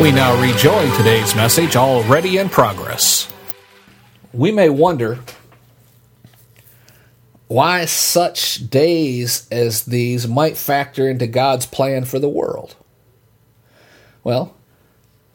We 0.00 0.12
now 0.12 0.40
rejoin 0.40 0.90
today's 0.96 1.34
message 1.34 1.76
already 1.76 2.38
in 2.38 2.48
progress. 2.48 3.30
We 4.32 4.50
may 4.50 4.70
wonder 4.70 5.18
why 7.48 7.84
such 7.84 8.70
days 8.70 9.46
as 9.50 9.84
these 9.84 10.26
might 10.26 10.56
factor 10.56 11.06
into 11.06 11.26
God's 11.26 11.66
plan 11.66 12.06
for 12.06 12.18
the 12.18 12.30
world. 12.30 12.76
Well, 14.24 14.56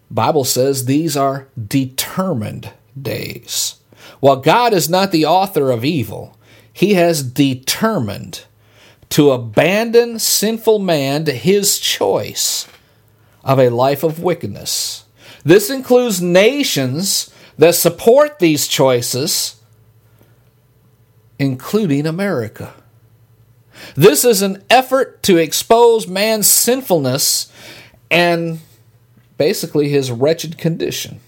Bible 0.10 0.46
says 0.46 0.86
these 0.86 1.16
are 1.16 1.48
determined 1.64 2.72
days. 3.00 3.76
While 4.20 4.38
God 4.38 4.74
is 4.74 4.90
not 4.90 5.12
the 5.12 5.28
author 5.28 5.70
of 5.70 5.86
evil, 5.86 6.40
he 6.74 6.96
has 6.96 7.22
determined 7.22 8.46
to 9.10 9.30
abandon 9.30 10.18
sinful 10.18 10.80
man 10.80 11.24
to 11.26 11.34
his 11.34 11.78
choice 11.78 12.68
of 13.46 13.60
a 13.60 13.70
life 13.70 14.04
of 14.04 14.20
wickedness. 14.20 15.06
This 15.44 15.70
includes 15.70 16.22
nations 16.22 17.32
that 17.58 17.76
support 17.76 18.40
these 18.40 18.68
choices, 18.68 19.62
including 21.38 22.08
America. 22.08 22.74
This 23.96 24.26
is 24.26 24.42
an 24.42 24.64
effort 24.70 25.22
to 25.24 25.38
expose 25.38 26.08
man's 26.08 26.48
sinfulness 26.48 27.52
and 28.10 28.60
basically 29.38 29.90
his 29.90 30.12
wretched 30.12 30.58
condition. 30.58 31.20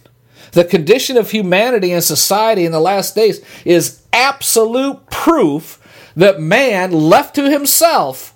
The 0.54 0.66
condition 0.66 1.18
of 1.18 1.30
humanity 1.30 1.92
and 1.92 2.04
society 2.04 2.66
in 2.66 2.72
the 2.72 2.80
last 2.80 3.14
days 3.14 3.46
is 3.64 4.02
absolute 4.12 5.06
proof 5.12 5.80
that 6.16 6.40
man, 6.40 6.92
left 6.92 7.36
to 7.36 7.50
himself, 7.50 8.34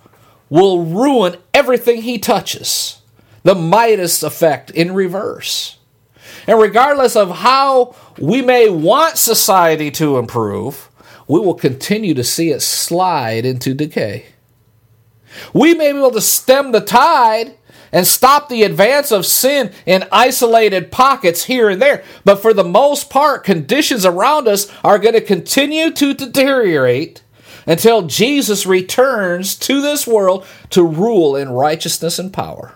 will 0.49 0.85
ruin 0.85 1.37
everything 1.53 2.03
he 2.03 2.19
touches 2.19 3.00
the 3.43 3.55
Midas 3.55 4.23
effect 4.23 4.71
in 4.71 4.93
reverse. 4.93 5.77
And 6.47 6.59
regardless 6.59 7.15
of 7.15 7.37
how 7.37 7.95
we 8.17 8.41
may 8.41 8.69
want 8.69 9.17
society 9.17 9.91
to 9.91 10.17
improve, 10.17 10.89
we 11.27 11.39
will 11.39 11.53
continue 11.53 12.13
to 12.13 12.23
see 12.23 12.49
it 12.49 12.61
slide 12.61 13.45
into 13.45 13.73
decay. 13.73 14.25
We 15.53 15.73
may 15.73 15.91
be 15.91 15.97
able 15.97 16.11
to 16.11 16.21
stem 16.21 16.71
the 16.71 16.81
tide 16.81 17.55
and 17.91 18.07
stop 18.07 18.47
the 18.47 18.63
advance 18.63 19.11
of 19.11 19.25
sin 19.25 19.71
in 19.85 20.07
isolated 20.11 20.91
pockets 20.91 21.45
here 21.45 21.69
and 21.69 21.81
there, 21.81 22.03
but 22.23 22.41
for 22.41 22.53
the 22.53 22.63
most 22.63 23.09
part, 23.09 23.43
conditions 23.43 24.05
around 24.05 24.47
us 24.47 24.71
are 24.83 24.99
going 24.99 25.13
to 25.13 25.21
continue 25.21 25.91
to 25.91 26.13
deteriorate 26.13 27.21
until 27.65 28.03
Jesus 28.03 28.65
returns 28.65 29.55
to 29.55 29.81
this 29.81 30.07
world 30.07 30.45
to 30.71 30.83
rule 30.83 31.35
in 31.35 31.49
righteousness 31.49 32.17
and 32.17 32.33
power. 32.33 32.75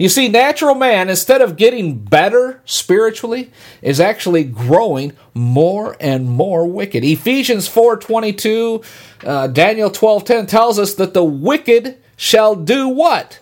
You 0.00 0.08
see, 0.08 0.28
natural 0.28 0.74
man, 0.74 1.10
instead 1.10 1.42
of 1.42 1.58
getting 1.58 1.98
better 1.98 2.62
spiritually, 2.64 3.50
is 3.82 4.00
actually 4.00 4.44
growing 4.44 5.12
more 5.34 5.94
and 6.00 6.26
more 6.26 6.66
wicked. 6.66 7.04
Ephesians 7.04 7.68
4.22, 7.68 8.82
uh, 9.26 9.46
Daniel 9.48 9.90
12.10 9.90 10.48
tells 10.48 10.78
us 10.78 10.94
that 10.94 11.12
the 11.12 11.22
wicked 11.22 11.98
shall 12.16 12.56
do 12.56 12.88
what? 12.88 13.40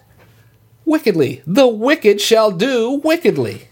Wickedly. 0.85 1.43
The 1.47 1.69
wicked 1.69 2.21
shall 2.21 2.51
do 2.51 3.01
wickedly. 3.05 3.69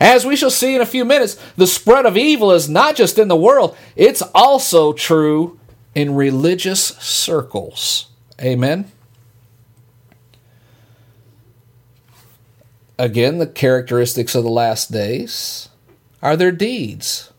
As 0.00 0.24
we 0.24 0.34
shall 0.34 0.50
see 0.50 0.74
in 0.74 0.80
a 0.80 0.86
few 0.86 1.04
minutes, 1.04 1.34
the 1.58 1.66
spread 1.66 2.06
of 2.06 2.16
evil 2.16 2.52
is 2.52 2.70
not 2.70 2.96
just 2.96 3.18
in 3.18 3.28
the 3.28 3.36
world, 3.36 3.76
it's 3.96 4.22
also 4.34 4.94
true 4.94 5.60
in 5.94 6.14
religious 6.14 6.86
circles. 6.86 8.06
Amen. 8.40 8.90
Again, 12.98 13.38
the 13.38 13.46
characteristics 13.46 14.34
of 14.34 14.44
the 14.44 14.50
last 14.50 14.90
days 14.90 15.68
are 16.22 16.36
their 16.36 16.52
deeds. 16.52 17.32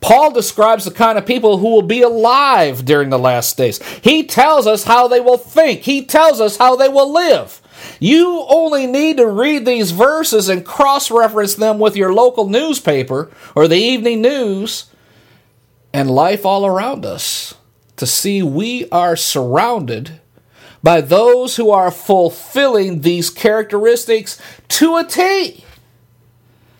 Paul 0.00 0.32
describes 0.32 0.84
the 0.84 0.90
kind 0.90 1.18
of 1.18 1.26
people 1.26 1.58
who 1.58 1.70
will 1.70 1.82
be 1.82 2.02
alive 2.02 2.84
during 2.84 3.10
the 3.10 3.18
last 3.18 3.56
days. 3.56 3.82
He 3.98 4.24
tells 4.24 4.66
us 4.66 4.84
how 4.84 5.08
they 5.08 5.20
will 5.20 5.38
think, 5.38 5.82
he 5.82 6.04
tells 6.04 6.40
us 6.40 6.56
how 6.56 6.76
they 6.76 6.88
will 6.88 7.12
live. 7.12 7.60
You 8.00 8.46
only 8.48 8.86
need 8.86 9.18
to 9.18 9.26
read 9.26 9.66
these 9.66 9.90
verses 9.90 10.48
and 10.48 10.64
cross 10.64 11.10
reference 11.10 11.54
them 11.54 11.78
with 11.78 11.96
your 11.96 12.14
local 12.14 12.48
newspaper 12.48 13.30
or 13.54 13.68
the 13.68 13.76
evening 13.76 14.22
news 14.22 14.86
and 15.92 16.10
life 16.10 16.46
all 16.46 16.66
around 16.66 17.04
us 17.04 17.54
to 17.96 18.06
see 18.06 18.42
we 18.42 18.88
are 18.90 19.16
surrounded 19.16 20.20
by 20.84 21.00
those 21.00 21.56
who 21.56 21.70
are 21.70 21.90
fulfilling 21.90 23.00
these 23.00 23.30
characteristics 23.30 24.38
to 24.68 24.96
a 24.96 25.04
T. 25.04 25.64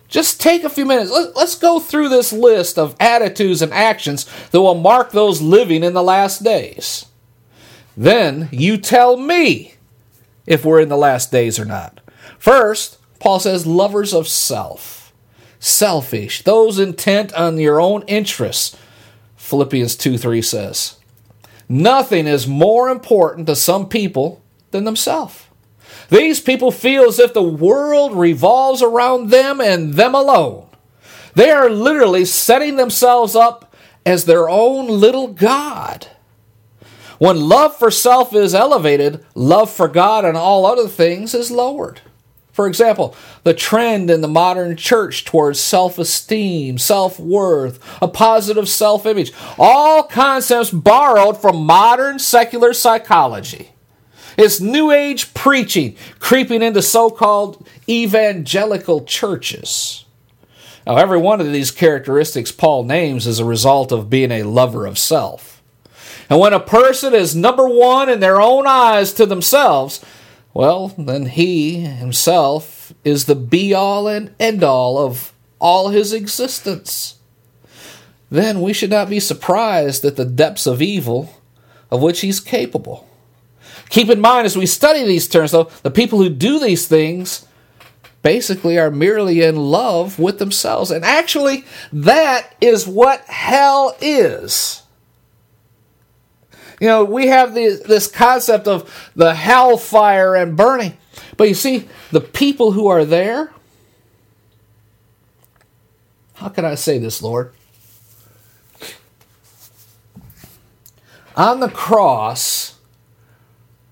Just 0.07 0.39
take 0.39 0.63
a 0.63 0.69
few 0.69 0.85
minutes. 0.85 1.09
Let's 1.09 1.55
go 1.55 1.79
through 1.79 2.09
this 2.09 2.31
list 2.31 2.77
of 2.77 2.95
attitudes 2.99 3.63
and 3.63 3.73
actions 3.73 4.29
that 4.51 4.61
will 4.61 4.75
mark 4.75 5.11
those 5.11 5.41
living 5.41 5.83
in 5.83 5.93
the 5.93 6.03
last 6.03 6.43
days. 6.43 7.07
Then 7.97 8.47
you 8.51 8.77
tell 8.77 9.17
me 9.17 9.73
if 10.45 10.63
we're 10.63 10.81
in 10.81 10.89
the 10.89 10.95
last 10.95 11.31
days 11.31 11.59
or 11.59 11.65
not. 11.65 11.99
First, 12.37 12.99
Paul 13.19 13.39
says, 13.39 13.65
lovers 13.65 14.13
of 14.13 14.27
self, 14.27 15.13
selfish, 15.59 16.43
those 16.43 16.77
intent 16.77 17.33
on 17.33 17.57
your 17.57 17.81
own 17.81 18.03
interests. 18.03 18.77
Philippians 19.35 19.95
2 19.95 20.19
3 20.19 20.41
says. 20.43 20.99
Nothing 21.67 22.27
is 22.27 22.47
more 22.47 22.89
important 22.89 23.47
to 23.47 23.55
some 23.55 23.89
people 23.89 24.43
than 24.71 24.83
themselves. 24.83 25.45
These 26.09 26.39
people 26.39 26.71
feel 26.71 27.05
as 27.05 27.19
if 27.19 27.33
the 27.33 27.41
world 27.41 28.13
revolves 28.13 28.81
around 28.81 29.29
them 29.29 29.59
and 29.59 29.93
them 29.93 30.13
alone. 30.13 30.67
They 31.33 31.49
are 31.49 31.69
literally 31.69 32.25
setting 32.25 32.75
themselves 32.75 33.35
up 33.35 33.75
as 34.05 34.25
their 34.25 34.47
own 34.47 34.87
little 34.87 35.27
God. 35.27 36.07
When 37.17 37.47
love 37.47 37.75
for 37.77 37.89
self 37.89 38.33
is 38.33 38.53
elevated, 38.53 39.25
love 39.33 39.71
for 39.71 39.87
God 39.87 40.25
and 40.25 40.37
all 40.37 40.65
other 40.65 40.87
things 40.87 41.33
is 41.33 41.49
lowered. 41.49 42.01
For 42.55 42.67
example, 42.67 43.13
the 43.43 43.53
trend 43.53 44.09
in 44.09 44.21
the 44.21 44.29
modern 44.29 44.77
church 44.77 45.25
towards 45.25 45.59
self 45.59 45.99
esteem, 45.99 46.77
self 46.77 47.19
worth, 47.19 47.81
a 48.01 48.07
positive 48.07 48.69
self 48.69 49.05
image, 49.05 49.33
all 49.59 50.03
concepts 50.03 50.71
borrowed 50.71 51.41
from 51.41 51.65
modern 51.65 52.17
secular 52.17 52.71
psychology. 52.71 53.71
It's 54.37 54.61
New 54.61 54.89
Age 54.89 55.33
preaching 55.33 55.97
creeping 56.19 56.61
into 56.61 56.81
so 56.81 57.09
called 57.09 57.67
evangelical 57.89 59.03
churches. 59.03 60.05
Now, 60.87 60.95
every 60.95 61.17
one 61.17 61.41
of 61.41 61.51
these 61.51 61.71
characteristics 61.71 62.53
Paul 62.53 62.85
names 62.85 63.27
is 63.27 63.39
a 63.39 63.45
result 63.45 63.91
of 63.91 64.09
being 64.09 64.31
a 64.31 64.43
lover 64.43 64.85
of 64.85 64.97
self. 64.97 65.61
And 66.29 66.39
when 66.39 66.53
a 66.53 66.61
person 66.61 67.13
is 67.13 67.35
number 67.35 67.67
one 67.67 68.07
in 68.07 68.21
their 68.21 68.39
own 68.39 68.65
eyes 68.65 69.11
to 69.13 69.25
themselves, 69.25 69.99
well, 70.55 70.87
then 70.97 71.25
he 71.25 71.81
himself 71.81 72.93
is 73.03 73.25
the 73.25 73.35
be 73.35 73.73
all 73.73 74.07
and 74.07 74.33
end 74.39 74.63
all 74.63 74.97
of 74.97 75.33
all 75.59 75.89
his 75.89 76.13
existence, 76.13 77.19
then 78.31 78.61
we 78.61 78.71
should 78.71 78.89
not 78.89 79.09
be 79.09 79.19
surprised 79.19 80.05
at 80.05 80.15
the 80.15 80.23
depths 80.23 80.65
of 80.65 80.81
evil 80.81 81.41
of 81.91 82.01
which 82.01 82.21
he's 82.21 82.39
capable. 82.39 83.05
Keep 83.89 84.09
in 84.09 84.21
mind 84.21 84.45
as 84.45 84.57
we 84.57 84.65
study 84.65 85.03
these 85.03 85.27
terms, 85.27 85.51
though, 85.51 85.69
the 85.83 85.91
people 85.91 86.19
who 86.19 86.29
do 86.29 86.57
these 86.57 86.87
things 86.87 87.45
basically 88.21 88.79
are 88.79 88.89
merely 88.89 89.41
in 89.41 89.57
love 89.57 90.17
with 90.17 90.39
themselves. 90.39 90.89
And 90.89 91.03
actually, 91.03 91.65
that 91.91 92.55
is 92.61 92.87
what 92.87 93.19
hell 93.25 93.95
is. 93.99 94.83
You 96.79 96.87
know, 96.87 97.03
we 97.03 97.27
have 97.27 97.53
the, 97.53 97.81
this 97.85 98.07
concept 98.07 98.67
of 98.67 99.11
the 99.15 99.33
hellfire 99.33 100.35
and 100.35 100.57
burning. 100.57 100.97
But 101.37 101.47
you 101.47 101.53
see, 101.53 101.87
the 102.11 102.21
people 102.21 102.71
who 102.73 102.87
are 102.87 103.05
there, 103.05 103.51
how 106.35 106.49
can 106.49 106.65
I 106.65 106.75
say 106.75 106.97
this, 106.97 107.21
Lord? 107.21 107.53
On 111.35 111.59
the 111.59 111.69
cross, 111.69 112.77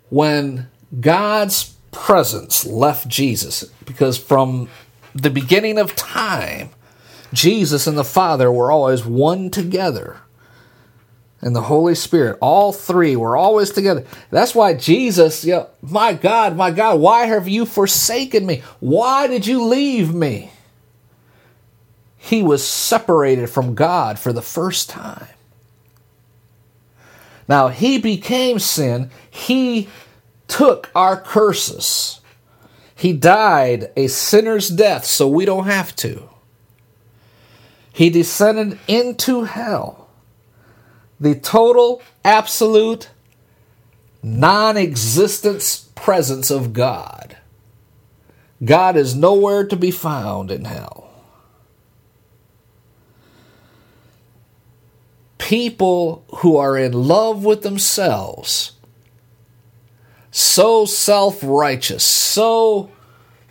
when 0.10 0.70
God's 1.00 1.76
presence 1.92 2.66
left 2.66 3.08
Jesus, 3.08 3.64
because 3.86 4.18
from 4.18 4.70
the 5.14 5.30
beginning 5.30 5.78
of 5.78 5.96
time, 5.96 6.70
Jesus 7.34 7.88
and 7.88 7.98
the 7.98 8.04
Father 8.04 8.52
were 8.52 8.72
always 8.72 9.06
one 9.06 9.50
together 9.50 10.22
and 11.44 11.56
the 11.56 11.62
Holy 11.62 11.94
Spirit. 11.94 12.38
All 12.42 12.72
three 12.72 13.16
were 13.16 13.36
always 13.36 13.72
together. 13.72 14.06
That's 14.32 14.56
why 14.56 14.74
Jesus, 14.74 15.44
you 15.44 15.54
know, 15.54 15.70
my 15.82 16.14
God, 16.14 16.56
my 16.56 16.72
God, 16.72 17.00
why 17.00 17.26
have 17.26 17.48
you 17.48 17.66
forsaken 17.66 18.46
me? 18.46 18.64
Why 18.80 19.28
did 19.28 19.46
you 19.46 19.64
leave 19.64 20.14
me? 20.14 20.52
He 22.18 22.42
was 22.42 22.66
separated 22.66 23.50
from 23.50 23.76
God 23.76 24.18
for 24.18 24.32
the 24.32 24.42
first 24.42 24.90
time. 24.90 25.28
Now, 27.50 27.68
he 27.68 27.98
became 27.98 28.60
sin. 28.60 29.12
He 29.30 29.90
took 30.48 30.90
our 30.96 31.20
curses. 31.20 32.22
He 32.96 33.12
died 33.12 33.92
a 33.98 34.08
sinner's 34.08 34.70
death 34.70 35.04
so 35.04 35.28
we 35.28 35.44
don't 35.44 35.66
have 35.66 35.94
to. 35.98 36.30
He 37.92 38.10
descended 38.10 38.80
into 38.88 39.44
hell 39.44 40.03
the 41.24 41.36
total, 41.36 42.02
absolute, 42.26 43.10
non 44.22 44.76
existence 44.76 45.90
presence 45.96 46.52
of 46.52 46.74
God. 46.74 47.38
God 48.64 48.98
is 48.98 49.16
nowhere 49.16 49.66
to 49.66 49.76
be 49.76 49.90
found 49.90 50.52
in 50.52 50.66
hell. 50.66 51.10
People 55.38 56.24
who 56.38 56.58
are 56.58 56.78
in 56.78 56.92
love 56.92 57.44
with 57.44 57.64
themselves, 57.64 58.74
so 60.30 60.86
self 60.86 61.40
righteous, 61.42 62.04
so 62.04 62.92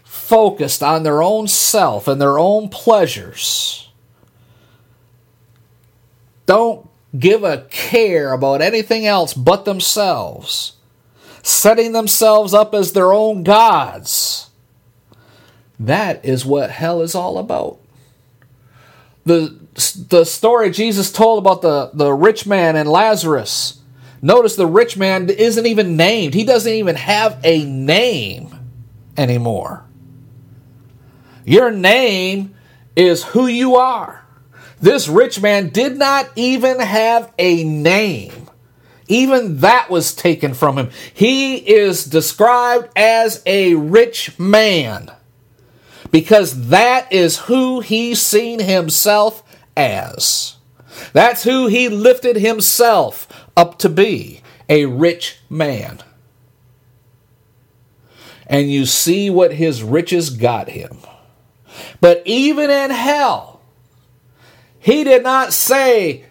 focused 0.05 0.83
on 0.83 1.05
their 1.05 1.23
own 1.23 1.49
self 1.49 2.07
and 2.07 2.21
their 2.21 2.39
own 2.39 2.69
pleasures, 2.69 3.91
don't 6.45 6.89
give 7.19 7.45
a 7.45 7.67
care 7.71 8.33
about 8.33 8.63
anything 8.63 9.07
else 9.07 9.35
but 9.35 9.65
themselves, 9.65 10.77
setting 11.43 11.93
themselves 11.93 12.55
up 12.55 12.75
as 12.75 12.93
their 12.93 13.13
own 13.13 13.43
gods. 13.43 14.51
That 15.79 16.25
is 16.25 16.47
what 16.47 16.71
hell 16.71 17.03
is 17.03 17.15
all 17.15 17.39
about. 17.39 17.79
The, 19.25 19.57
the 20.09 20.25
story 20.25 20.71
Jesus 20.71 21.13
told 21.13 21.39
about 21.39 21.63
the, 21.63 21.91
the 21.93 22.13
rich 22.13 22.47
man 22.47 22.77
and 22.77 22.89
Lazarus. 22.89 23.81
Notice 24.21 24.57
the 24.57 24.67
rich 24.67 24.97
man 24.97 25.29
isn't 25.29 25.67
even 25.67 25.97
named. 25.97 26.35
He 26.35 26.45
doesn't 26.45 26.73
even 26.73 26.97
have 26.97 27.41
a 27.43 27.65
name 27.65 28.55
anymore. 29.17 29.85
Your 31.45 31.73
name 31.73 32.55
is 32.95 33.25
who 33.25 33.47
you 33.47 33.77
are. 33.77 34.22
This 34.83 35.09
rich 35.09 35.41
man 35.41 35.69
did 35.69 35.97
not 35.97 36.29
even 36.35 36.81
have 36.81 37.33
a 37.39 37.63
name. 37.63 38.51
Even 39.07 39.59
that 39.59 39.89
was 39.89 40.13
taken 40.13 40.55
from 40.55 40.77
him. 40.77 40.91
He 41.15 41.57
is 41.57 42.05
described 42.05 42.89
as 42.97 43.43
a 43.47 43.77
rich 43.77 44.39
man 44.41 45.11
because 46.11 46.69
that 46.69 47.13
is 47.13 47.39
who 47.39 47.81
he 47.81 48.17
seen 48.17 48.59
himself 48.59 49.45
as. 49.77 50.57
That's 51.13 51.45
who 51.45 51.69
he 51.69 51.89
lifted 51.89 52.37
himself 52.37 53.29
up 53.57 53.79
to 53.79 53.89
be 53.89 54.41
a 54.69 54.87
rich 54.87 55.39
man. 55.49 56.01
And 58.49 58.71
you 58.71 58.85
see 58.85 59.31
what 59.31 59.55
his 59.55 59.83
riches 59.83 60.31
got 60.31 60.69
him. 60.69 60.99
But 62.01 62.23
even 62.25 62.69
in 62.69 62.91
hell, 62.91 63.52
he 64.83 65.05
did 65.05 65.23
not 65.23 65.53
say, 65.53 66.25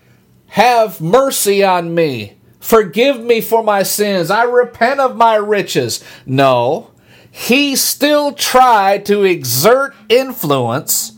Have 0.48 1.00
mercy 1.00 1.64
on 1.64 1.96
me. 1.96 2.38
Forgive 2.60 3.18
me 3.18 3.40
for 3.40 3.64
my 3.64 3.82
sins. 3.82 4.30
I 4.30 4.44
repent 4.44 5.00
of 5.00 5.16
my 5.16 5.36
riches. 5.36 6.04
No, 6.26 6.92
he 7.32 7.78
still 7.78 8.34
tried 8.34 9.06
to 9.06 9.24
exert 9.24 9.96
influence, 10.10 11.14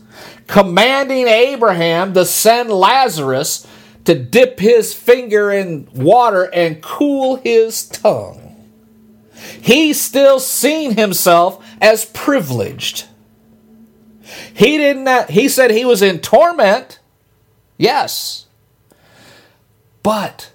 commanding 0.46 1.26
Abraham 1.26 2.14
to 2.14 2.24
send 2.24 2.70
Lazarus 2.70 3.66
to 4.04 4.14
dip 4.14 4.60
his 4.60 4.94
finger 4.94 5.50
in 5.50 5.88
water 5.92 6.44
and 6.54 6.80
cool 6.80 7.34
his 7.36 7.88
tongue. 7.88 8.70
He 9.60 9.92
still 9.92 10.38
seen 10.38 10.96
himself 10.96 11.66
as 11.80 12.04
privileged. 12.04 13.06
He 14.54 14.78
didn't 14.78 15.30
he 15.30 15.48
said 15.48 15.72
he 15.72 15.84
was 15.84 16.00
in 16.00 16.20
torment 16.20 17.00
Yes. 17.76 18.46
But 20.02 20.52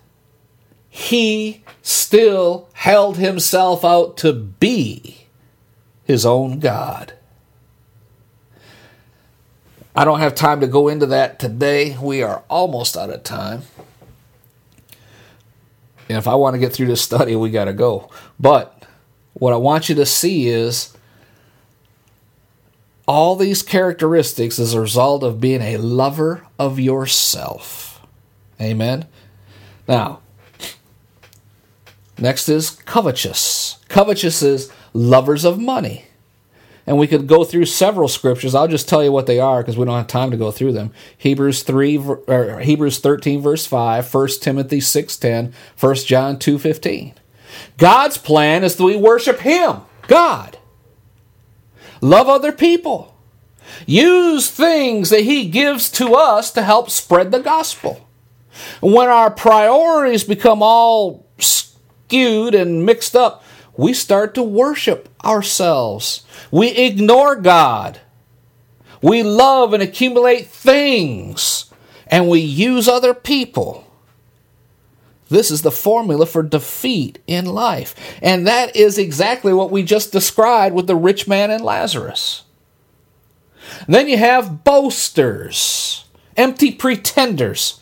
he 0.89 1.63
still 1.81 2.69
held 2.74 3.18
himself 3.18 3.83
out 3.83 4.18
to 4.18 4.33
be 4.33 5.27
his 6.04 6.25
own 6.25 6.60
God. 6.60 7.13
I 9.95 10.06
don't 10.06 10.19
have 10.19 10.35
time 10.35 10.61
to 10.61 10.68
go 10.68 10.88
into 10.88 11.07
that 11.07 11.40
today. 11.40 11.97
We 12.02 12.21
are 12.23 12.44
almost 12.49 12.95
out 12.95 13.09
of 13.09 13.23
time. 13.23 13.64
And 16.07 16.18
if 16.18 16.28
I 16.28 16.35
want 16.35 16.56
to 16.56 16.59
get 16.59 16.73
through 16.73 16.88
this 16.88 17.02
study, 17.02 17.35
we 17.35 17.52
got 17.52 17.66
to 17.66 17.73
go. 17.73 18.09
But 18.40 18.85
what 19.33 19.54
I 19.54 19.57
want 19.57 19.90
you 19.90 19.95
to 19.95 20.06
see 20.06 20.47
is 20.47 20.95
all 23.07 23.35
these 23.35 23.61
characteristics 23.61 24.59
as 24.59 24.73
a 24.73 24.81
result 24.81 25.23
of 25.23 25.42
being 25.42 25.61
a 25.61 25.78
lover 25.78 26.45
of 26.59 26.80
yourself. 26.80 28.06
Amen. 28.61 29.07
Now, 29.87 30.19
next 32.18 32.49
is 32.49 32.69
covetous. 32.69 33.80
Covetous 33.87 34.44
is 34.44 34.71
lovers 34.94 35.45
of 35.45 35.57
money. 35.57 36.06
And 36.85 36.97
we 36.97 37.07
could 37.07 37.28
go 37.28 37.44
through 37.44 37.66
several 37.66 38.07
scriptures. 38.07 38.56
I'll 38.56 38.68
just 38.68 38.89
tell 38.89 39.04
you 39.04 39.11
what 39.11 39.28
they 39.28 39.39
are 39.39 39.61
because 39.61 39.78
we 39.78 39.85
don't 39.85 39.95
have 39.95 40.07
time 40.07 40.31
to 40.31 40.37
go 40.37 40.51
through 40.51 40.73
them. 40.73 40.92
Hebrews 41.18 41.63
3 41.63 41.97
or 42.28 42.59
Hebrews 42.61 42.99
13 42.99 43.42
verse 43.42 43.66
5, 43.66 44.11
1 44.13 44.28
Timothy 44.42 44.80
6:10, 44.80 45.54
1 45.80 45.95
John 46.07 46.37
2:15. 46.37 47.13
God's 47.78 48.18
plan 48.18 48.63
is 48.63 48.75
that 48.75 48.83
we 48.83 48.95
worship 48.95 49.39
him, 49.39 49.81
God. 50.07 50.57
Love 52.01 52.28
other 52.28 52.51
people. 52.51 53.16
Use 53.85 54.49
things 54.49 55.09
that 55.09 55.21
He 55.21 55.47
gives 55.47 55.90
to 55.92 56.16
us 56.16 56.52
to 56.52 56.64
help 56.64 56.90
spread 56.90 57.31
the 57.31 57.40
gospel. 57.40 58.07
When 58.81 59.07
our 59.07 59.31
priorities 59.31 60.23
become 60.23 60.61
all 60.61 61.26
skewed 61.38 62.56
and 62.56 62.85
mixed 62.85 63.16
up, 63.16 63.44
we 63.78 63.94
start 63.94 64.33
to 64.35 64.44
worship 64.44 65.09
ourselves. 65.23 66.23
We 66.52 66.69
ignore 66.69 67.35
God. 67.35 68.02
We 69.02 69.23
love 69.23 69.73
and 69.73 69.81
accumulate 69.81 70.47
things, 70.47 71.71
and 72.07 72.28
we 72.28 72.40
use 72.40 72.90
other 72.90 73.14
people. 73.14 73.85
This 75.30 75.52
is 75.52 75.61
the 75.61 75.71
formula 75.71 76.26
for 76.26 76.44
defeat 76.44 77.19
in 77.28 77.45
life. 77.45 77.95
And 78.21 78.47
that 78.47 78.76
is 78.76 78.97
exactly 78.97 79.54
what 79.54 79.71
we 79.71 79.83
just 79.83 80.11
described 80.11 80.76
with 80.76 80.88
the 80.88 80.95
rich 80.95 81.28
man 81.28 81.52
and 81.52 81.64
Lazarus. 81.64 82.44
Then 83.88 84.07
you 84.07 84.18
have 84.18 84.64
boasters, 84.64 86.06
empty 86.38 86.71
pretenders, 86.71 87.80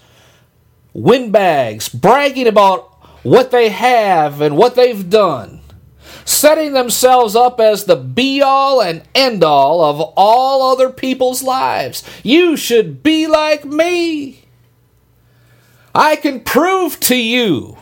windbags, 0.94 1.90
bragging 1.90 2.48
about 2.48 2.94
what 3.24 3.52
they 3.52 3.70
have 3.70 4.42
and 4.42 4.56
what 4.58 4.76
they've 4.76 5.10
done. 5.10 5.62
setting 6.28 6.74
themselves 6.74 7.38
up 7.38 7.58
as 7.60 7.86
the 7.86 7.96
be 7.96 8.42
all 8.42 8.82
and 8.82 9.02
end 9.16 9.44
all 9.44 9.82
of 9.82 10.02
all 10.18 10.74
other 10.74 10.90
people's 10.90 11.42
lives. 11.42 12.04
You 12.22 12.58
should 12.58 13.02
be 13.02 13.28
like 13.28 13.64
me. 13.64 14.44
I 15.96 16.18
can 16.18 16.42
prove 16.42 17.00
to 17.02 17.16
you 17.16 17.78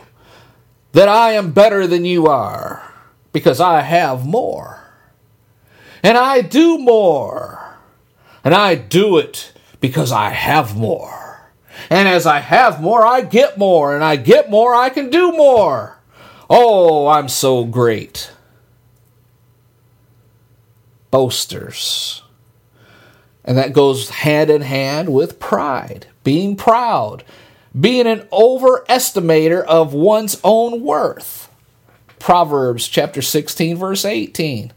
that 0.92 1.08
I 1.08 1.32
am 1.32 1.50
better 1.52 1.88
than 1.88 2.04
you 2.04 2.28
are 2.28 2.94
because 3.32 3.60
I 3.60 3.80
have 3.80 4.24
more. 4.24 4.80
And 6.02 6.16
I 6.16 6.40
do 6.40 6.78
more. 6.78 7.65
And 8.46 8.54
I 8.54 8.76
do 8.76 9.18
it 9.18 9.52
because 9.80 10.12
I 10.12 10.30
have 10.30 10.76
more. 10.76 11.50
And 11.90 12.08
as 12.08 12.26
I 12.26 12.38
have 12.38 12.80
more, 12.80 13.04
I 13.04 13.22
get 13.22 13.58
more. 13.58 13.92
And 13.92 14.04
I 14.04 14.14
get 14.14 14.48
more, 14.48 14.72
I 14.72 14.88
can 14.88 15.10
do 15.10 15.32
more. 15.32 15.98
Oh, 16.48 17.08
I'm 17.08 17.28
so 17.28 17.64
great. 17.64 18.30
Boasters. 21.10 22.22
And 23.44 23.58
that 23.58 23.72
goes 23.72 24.10
hand 24.10 24.48
in 24.48 24.62
hand 24.62 25.12
with 25.12 25.40
pride, 25.40 26.06
being 26.22 26.54
proud, 26.54 27.24
being 27.78 28.06
an 28.06 28.28
overestimator 28.32 29.64
of 29.64 29.92
one's 29.92 30.40
own 30.44 30.82
worth. 30.82 31.50
Proverbs 32.20 32.86
chapter 32.86 33.22
16, 33.22 33.76
verse 33.76 34.04
18. 34.04 34.72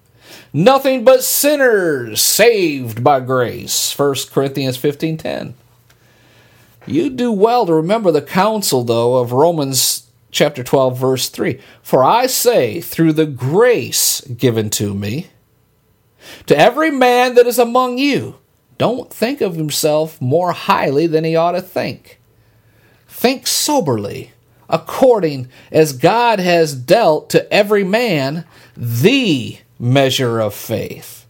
Nothing 0.54 1.04
but 1.04 1.24
sinners 1.24 2.22
saved 2.22 3.04
by 3.04 3.20
grace. 3.20 3.94
1 3.98 4.16
Corinthians 4.32 4.78
15:10. 4.78 5.54
You 6.86 7.10
do 7.10 7.32
well 7.32 7.66
to 7.66 7.74
remember 7.74 8.12
the 8.12 8.22
counsel 8.22 8.84
though 8.84 9.18
of 9.18 9.32
Romans 9.32 10.08
chapter 10.32 10.64
12 10.64 10.98
verse 10.98 11.30
3. 11.30 11.60
For 11.82 12.04
I 12.04 12.28
say 12.28 12.82
through 12.82 13.14
the 13.14 13.26
grace 13.26 14.22
given 14.22 14.70
to 14.72 14.94
me 14.94 15.28
to 16.46 16.58
every 16.58 16.92
man 16.92 17.36
that 17.36 17.48
is 17.48 17.60
among 17.60 17.98
you, 17.98 18.36
don't 18.78 19.12
think 19.12 19.42
of 19.42 19.56
himself 19.56 20.20
more 20.22 20.52
highly 20.52 21.06
than 21.08 21.24
he 21.24 21.36
ought 21.36 21.52
to 21.52 21.62
think. 21.62 22.20
Think 23.08 23.48
soberly, 23.48 24.32
according 24.70 25.50
as 25.72 25.94
God 25.94 26.40
has 26.40 26.74
dealt 26.74 27.30
to 27.32 27.52
every 27.54 27.84
man 27.84 28.46
the 28.78 29.58
measure 29.80 30.40
of 30.40 30.54
faith. 30.54 31.26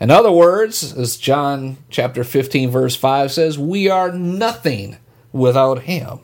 In 0.00 0.10
other 0.10 0.32
words, 0.32 0.94
as 0.96 1.18
John 1.18 1.76
chapter 1.90 2.24
15 2.24 2.70
verse 2.70 2.96
5 2.96 3.30
says, 3.30 3.58
we 3.58 3.88
are 3.88 4.10
nothing 4.10 4.96
without 5.30 5.82
him. 5.82 6.20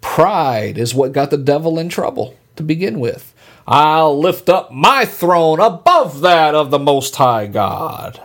Pride 0.00 0.78
is 0.78 0.94
what 0.94 1.12
got 1.12 1.30
the 1.30 1.38
devil 1.38 1.78
in 1.78 1.88
trouble 1.88 2.36
to 2.56 2.62
begin 2.62 2.98
with. 2.98 3.32
I'll 3.66 4.18
lift 4.18 4.48
up 4.48 4.72
my 4.72 5.04
throne 5.04 5.60
above 5.60 6.20
that 6.20 6.54
of 6.54 6.70
the 6.70 6.78
Most 6.78 7.14
High 7.16 7.46
God. 7.46 8.20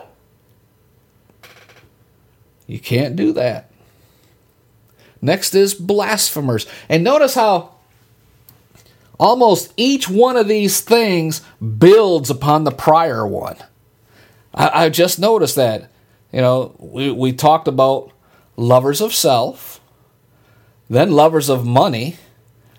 You 2.66 2.78
can't 2.78 3.16
do 3.16 3.32
that. 3.32 3.70
Next 5.20 5.54
is 5.54 5.74
blasphemers. 5.74 6.66
And 6.88 7.04
notice 7.04 7.34
how 7.34 7.71
almost 9.22 9.72
each 9.76 10.08
one 10.08 10.36
of 10.36 10.48
these 10.48 10.80
things 10.80 11.42
builds 11.78 12.28
upon 12.28 12.64
the 12.64 12.72
prior 12.72 13.24
one. 13.24 13.56
I, 14.52 14.86
I 14.86 14.88
just 14.88 15.20
noticed 15.20 15.54
that. 15.54 15.92
You 16.32 16.40
know, 16.40 16.74
we, 16.78 17.12
we 17.12 17.32
talked 17.32 17.68
about 17.68 18.10
lovers 18.56 19.00
of 19.00 19.14
self, 19.14 19.80
then 20.90 21.12
lovers 21.12 21.48
of 21.48 21.64
money, 21.64 22.16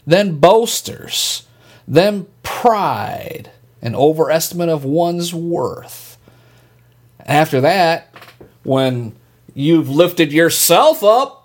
then 0.05 0.39
boasters, 0.39 1.47
then 1.87 2.27
pride, 2.43 3.49
an 3.81 3.95
overestimate 3.95 4.67
of 4.67 4.83
one's 4.83 5.33
worth. 5.33 6.17
After 7.25 7.61
that, 7.61 8.13
when 8.63 9.15
you've 9.53 9.89
lifted 9.89 10.33
yourself 10.33 11.05
up 11.05 11.42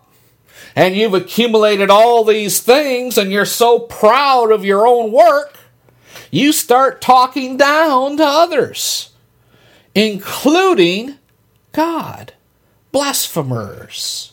and 0.75 0.97
you've 0.97 1.15
accumulated 1.15 1.91
all 1.91 2.25
these 2.25 2.61
things 2.61 3.19
and 3.19 3.33
you're 3.33 3.45
so 3.45 3.81
proud 3.81 4.53
of 4.53 4.65
your 4.65 4.87
own 4.87 5.13
work, 5.13 5.59
you 6.31 6.53
start 6.53 7.01
talking 7.01 7.57
down 7.57 8.17
to 8.17 8.25
others, 8.25 9.11
including 9.95 11.19
God. 11.73 12.33
Blasphemers 12.91 14.33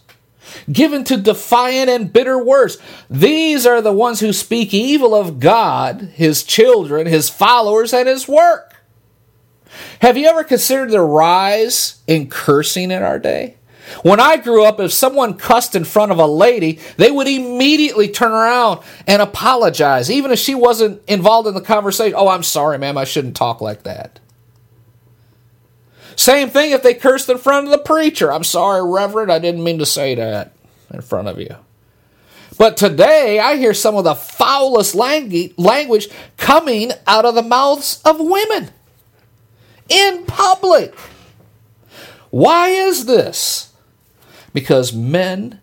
given 0.71 1.03
to 1.05 1.17
defiant 1.17 1.89
and 1.89 2.11
bitter 2.11 2.41
words. 2.41 2.77
These 3.09 3.65
are 3.65 3.81
the 3.81 3.93
ones 3.93 4.19
who 4.19 4.33
speak 4.33 4.73
evil 4.73 5.13
of 5.13 5.39
God, 5.39 6.01
His 6.13 6.43
children, 6.43 7.07
His 7.07 7.29
followers, 7.29 7.93
and 7.93 8.07
His 8.07 8.27
work. 8.27 8.75
Have 10.01 10.17
you 10.17 10.27
ever 10.27 10.43
considered 10.43 10.91
the 10.91 11.01
rise 11.01 12.01
in 12.07 12.29
cursing 12.29 12.91
in 12.91 13.03
our 13.03 13.19
day? 13.19 13.57
When 14.03 14.19
I 14.19 14.37
grew 14.37 14.65
up, 14.65 14.79
if 14.79 14.91
someone 14.91 15.35
cussed 15.35 15.75
in 15.75 15.83
front 15.83 16.11
of 16.11 16.17
a 16.17 16.25
lady, 16.25 16.79
they 16.97 17.11
would 17.11 17.27
immediately 17.27 18.07
turn 18.07 18.31
around 18.31 18.81
and 19.05 19.21
apologize, 19.21 20.09
even 20.09 20.31
if 20.31 20.39
she 20.39 20.55
wasn't 20.55 21.01
involved 21.07 21.47
in 21.47 21.53
the 21.53 21.61
conversation. 21.61 22.15
Oh, 22.17 22.27
I'm 22.27 22.43
sorry, 22.43 22.77
ma'am, 22.77 22.97
I 22.97 23.03
shouldn't 23.03 23.35
talk 23.35 23.61
like 23.61 23.83
that. 23.83 24.19
Same 26.15 26.49
thing 26.49 26.71
if 26.71 26.81
they 26.81 26.93
cursed 26.93 27.29
in 27.29 27.37
front 27.37 27.65
of 27.65 27.71
the 27.71 27.77
preacher. 27.77 28.31
I'm 28.31 28.43
sorry, 28.43 28.81
Reverend, 28.89 29.31
I 29.31 29.39
didn't 29.39 29.63
mean 29.63 29.79
to 29.79 29.85
say 29.85 30.15
that 30.15 30.53
in 30.91 31.01
front 31.01 31.27
of 31.27 31.39
you. 31.39 31.55
But 32.57 32.77
today, 32.77 33.37
I 33.37 33.57
hear 33.57 33.73
some 33.73 33.95
of 33.97 34.05
the 34.05 34.15
foulest 34.15 34.95
language 34.95 36.07
coming 36.37 36.91
out 37.05 37.25
of 37.25 37.35
the 37.35 37.43
mouths 37.43 38.01
of 38.05 38.17
women 38.17 38.69
in 39.89 40.25
public. 40.25 40.95
Why 42.29 42.69
is 42.69 43.05
this? 43.05 43.73
Because 44.55 44.93
men 44.93 45.59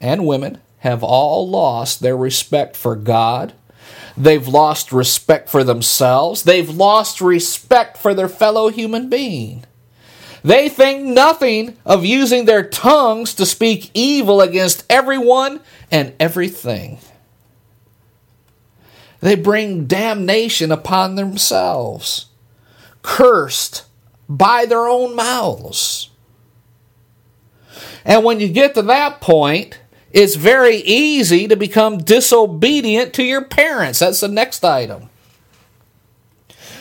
and 0.00 0.24
women 0.24 0.60
have 0.78 1.02
all 1.02 1.48
lost 1.48 1.98
their 2.00 2.16
respect 2.16 2.76
for 2.76 2.94
God. 2.94 3.54
They've 4.16 4.46
lost 4.46 4.92
respect 4.92 5.48
for 5.48 5.64
themselves. 5.64 6.44
They've 6.44 6.70
lost 6.70 7.20
respect 7.20 7.98
for 7.98 8.14
their 8.14 8.28
fellow 8.28 8.68
human 8.68 9.10
being. 9.10 9.64
They 10.44 10.68
think 10.68 11.02
nothing 11.02 11.76
of 11.84 12.04
using 12.04 12.44
their 12.44 12.62
tongues 12.62 13.34
to 13.34 13.44
speak 13.44 13.90
evil 13.94 14.40
against 14.40 14.86
everyone 14.88 15.58
and 15.90 16.14
everything. 16.20 16.98
They 19.18 19.34
bring 19.34 19.86
damnation 19.86 20.70
upon 20.70 21.16
themselves, 21.16 22.26
cursed 23.02 23.86
by 24.28 24.66
their 24.66 24.86
own 24.86 25.16
mouths. 25.16 26.10
And 28.06 28.24
when 28.24 28.40
you 28.40 28.48
get 28.48 28.74
to 28.74 28.82
that 28.82 29.20
point, 29.20 29.80
it's 30.12 30.36
very 30.36 30.76
easy 30.76 31.48
to 31.48 31.56
become 31.56 31.98
disobedient 31.98 33.12
to 33.14 33.24
your 33.24 33.44
parents. 33.44 33.98
That's 33.98 34.20
the 34.20 34.28
next 34.28 34.64
item. 34.64 35.10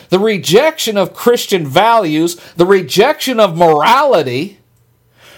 The 0.10 0.20
rejection 0.20 0.98
of 0.98 1.16
Christian 1.16 1.66
values, 1.66 2.36
the 2.56 2.66
rejection 2.66 3.40
of 3.40 3.58
morality, 3.58 4.60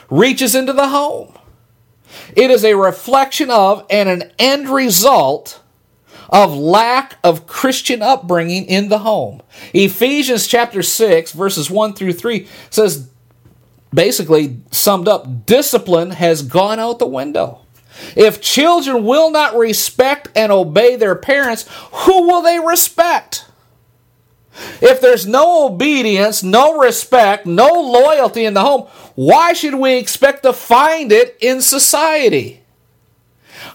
reaches 0.10 0.54
into 0.54 0.74
the 0.74 0.90
home. 0.90 1.34
It 2.36 2.52
is 2.52 2.66
a 2.66 2.76
reflection 2.76 3.50
of 3.50 3.86
and 3.90 4.10
an 4.10 4.32
end 4.38 4.70
result 4.70 5.62
of 6.30 6.54
lack 6.54 7.18
of 7.24 7.48
Christian 7.48 8.02
upbringing 8.02 8.66
in 8.66 8.90
the 8.90 9.00
home. 9.00 9.42
Ephesians 9.74 10.48
chapter 10.48 10.84
6, 10.84 11.32
verses 11.32 11.72
1 11.72 11.94
through 11.94 12.14
3 12.14 12.46
says, 12.70 13.10
basically 13.94 14.60
summed 14.72 15.08
up, 15.08 15.46
discipline 15.46 16.12
has 16.12 16.42
gone 16.42 16.80
out 16.80 17.00
the 17.00 17.08
window. 17.08 17.62
If 18.16 18.42
children 18.42 19.06
will 19.06 19.32
not 19.32 19.56
respect 19.56 20.30
and 20.36 20.52
obey 20.52 20.96
their 20.96 21.16
parents, 21.16 21.66
who 21.92 22.28
will 22.28 22.42
they 22.42 22.60
respect? 22.60 23.46
If 24.82 25.02
there's 25.02 25.28
no 25.28 25.68
obedience, 25.68 26.44
no 26.44 26.78
respect, 26.80 27.46
no 27.46 27.68
loyalty 27.68 28.46
in 28.46 28.54
the 28.54 28.62
home, 28.62 28.88
why 29.16 29.54
should 29.54 29.76
we 29.76 29.98
expect 29.98 30.44
to 30.44 30.54
find 30.54 31.12
it 31.12 31.38
in 31.42 31.62
society? 31.62 32.62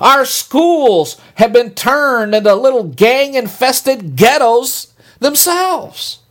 Our 0.01 0.25
schools 0.25 1.21
have 1.37 1.53
been 1.53 1.75
turned 1.75 2.35
into 2.35 2.55
little 2.55 2.85
gang 2.85 3.35
infested 3.35 4.17
ghettos 4.17 4.93
themselves. 5.21 6.22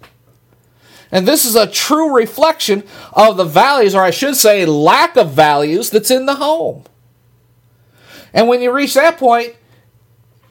And 1.12 1.28
this 1.28 1.46
is 1.46 1.56
a 1.56 1.68
true 1.68 2.16
reflection 2.16 2.84
of 3.14 3.38
the 3.38 3.44
values, 3.44 3.94
or 3.96 4.02
I 4.02 4.12
should 4.12 4.36
say, 4.36 4.66
lack 4.66 5.18
of 5.18 5.32
values 5.32 5.90
that's 5.90 6.12
in 6.12 6.26
the 6.26 6.36
home. 6.36 6.84
And 8.34 8.48
when 8.48 8.62
you 8.62 8.72
reach 8.72 8.94
that 8.94 9.18
point, 9.18 9.56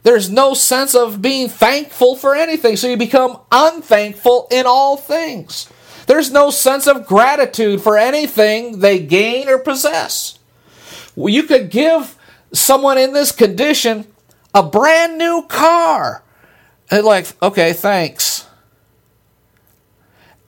there's 0.02 0.30
no 0.30 0.54
sense 0.54 0.94
of 0.94 1.22
being 1.22 1.48
thankful 1.48 2.16
for 2.16 2.34
anything. 2.34 2.76
So 2.76 2.88
you 2.88 2.96
become 2.96 3.40
unthankful 3.50 4.48
in 4.50 4.66
all 4.66 4.96
things. 4.96 5.68
There's 6.06 6.30
no 6.30 6.50
sense 6.50 6.86
of 6.86 7.06
gratitude 7.06 7.80
for 7.82 7.96
anything 7.96 8.80
they 8.80 8.98
gain 8.98 9.48
or 9.48 9.58
possess. 9.58 10.38
You 11.16 11.44
could 11.44 11.70
give 11.70 12.16
someone 12.52 12.98
in 12.98 13.12
this 13.12 13.32
condition 13.32 14.06
a 14.54 14.62
brand 14.62 15.18
new 15.18 15.44
car 15.48 16.24
And 16.90 17.04
like, 17.04 17.26
okay, 17.42 17.72
thanks. 17.72 18.46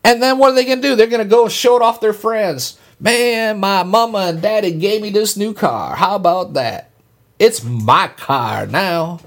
And 0.04 0.22
then 0.22 0.38
what 0.38 0.52
are 0.52 0.54
they 0.54 0.64
going 0.64 0.82
to 0.82 0.88
do? 0.88 0.96
They're 0.96 1.06
going 1.06 1.22
to 1.22 1.28
go 1.28 1.48
show 1.48 1.76
it 1.76 1.82
off 1.82 2.00
their 2.00 2.12
friends. 2.12 2.78
Man, 2.98 3.60
my 3.60 3.82
mama 3.82 4.18
and 4.18 4.42
daddy 4.42 4.72
gave 4.72 5.02
me 5.02 5.10
this 5.10 5.36
new 5.36 5.54
car. 5.54 5.96
How 5.96 6.16
about 6.16 6.54
that? 6.54 6.90
It's 7.38 7.62
my 7.62 8.08
car 8.08 8.66
now. 8.66 9.20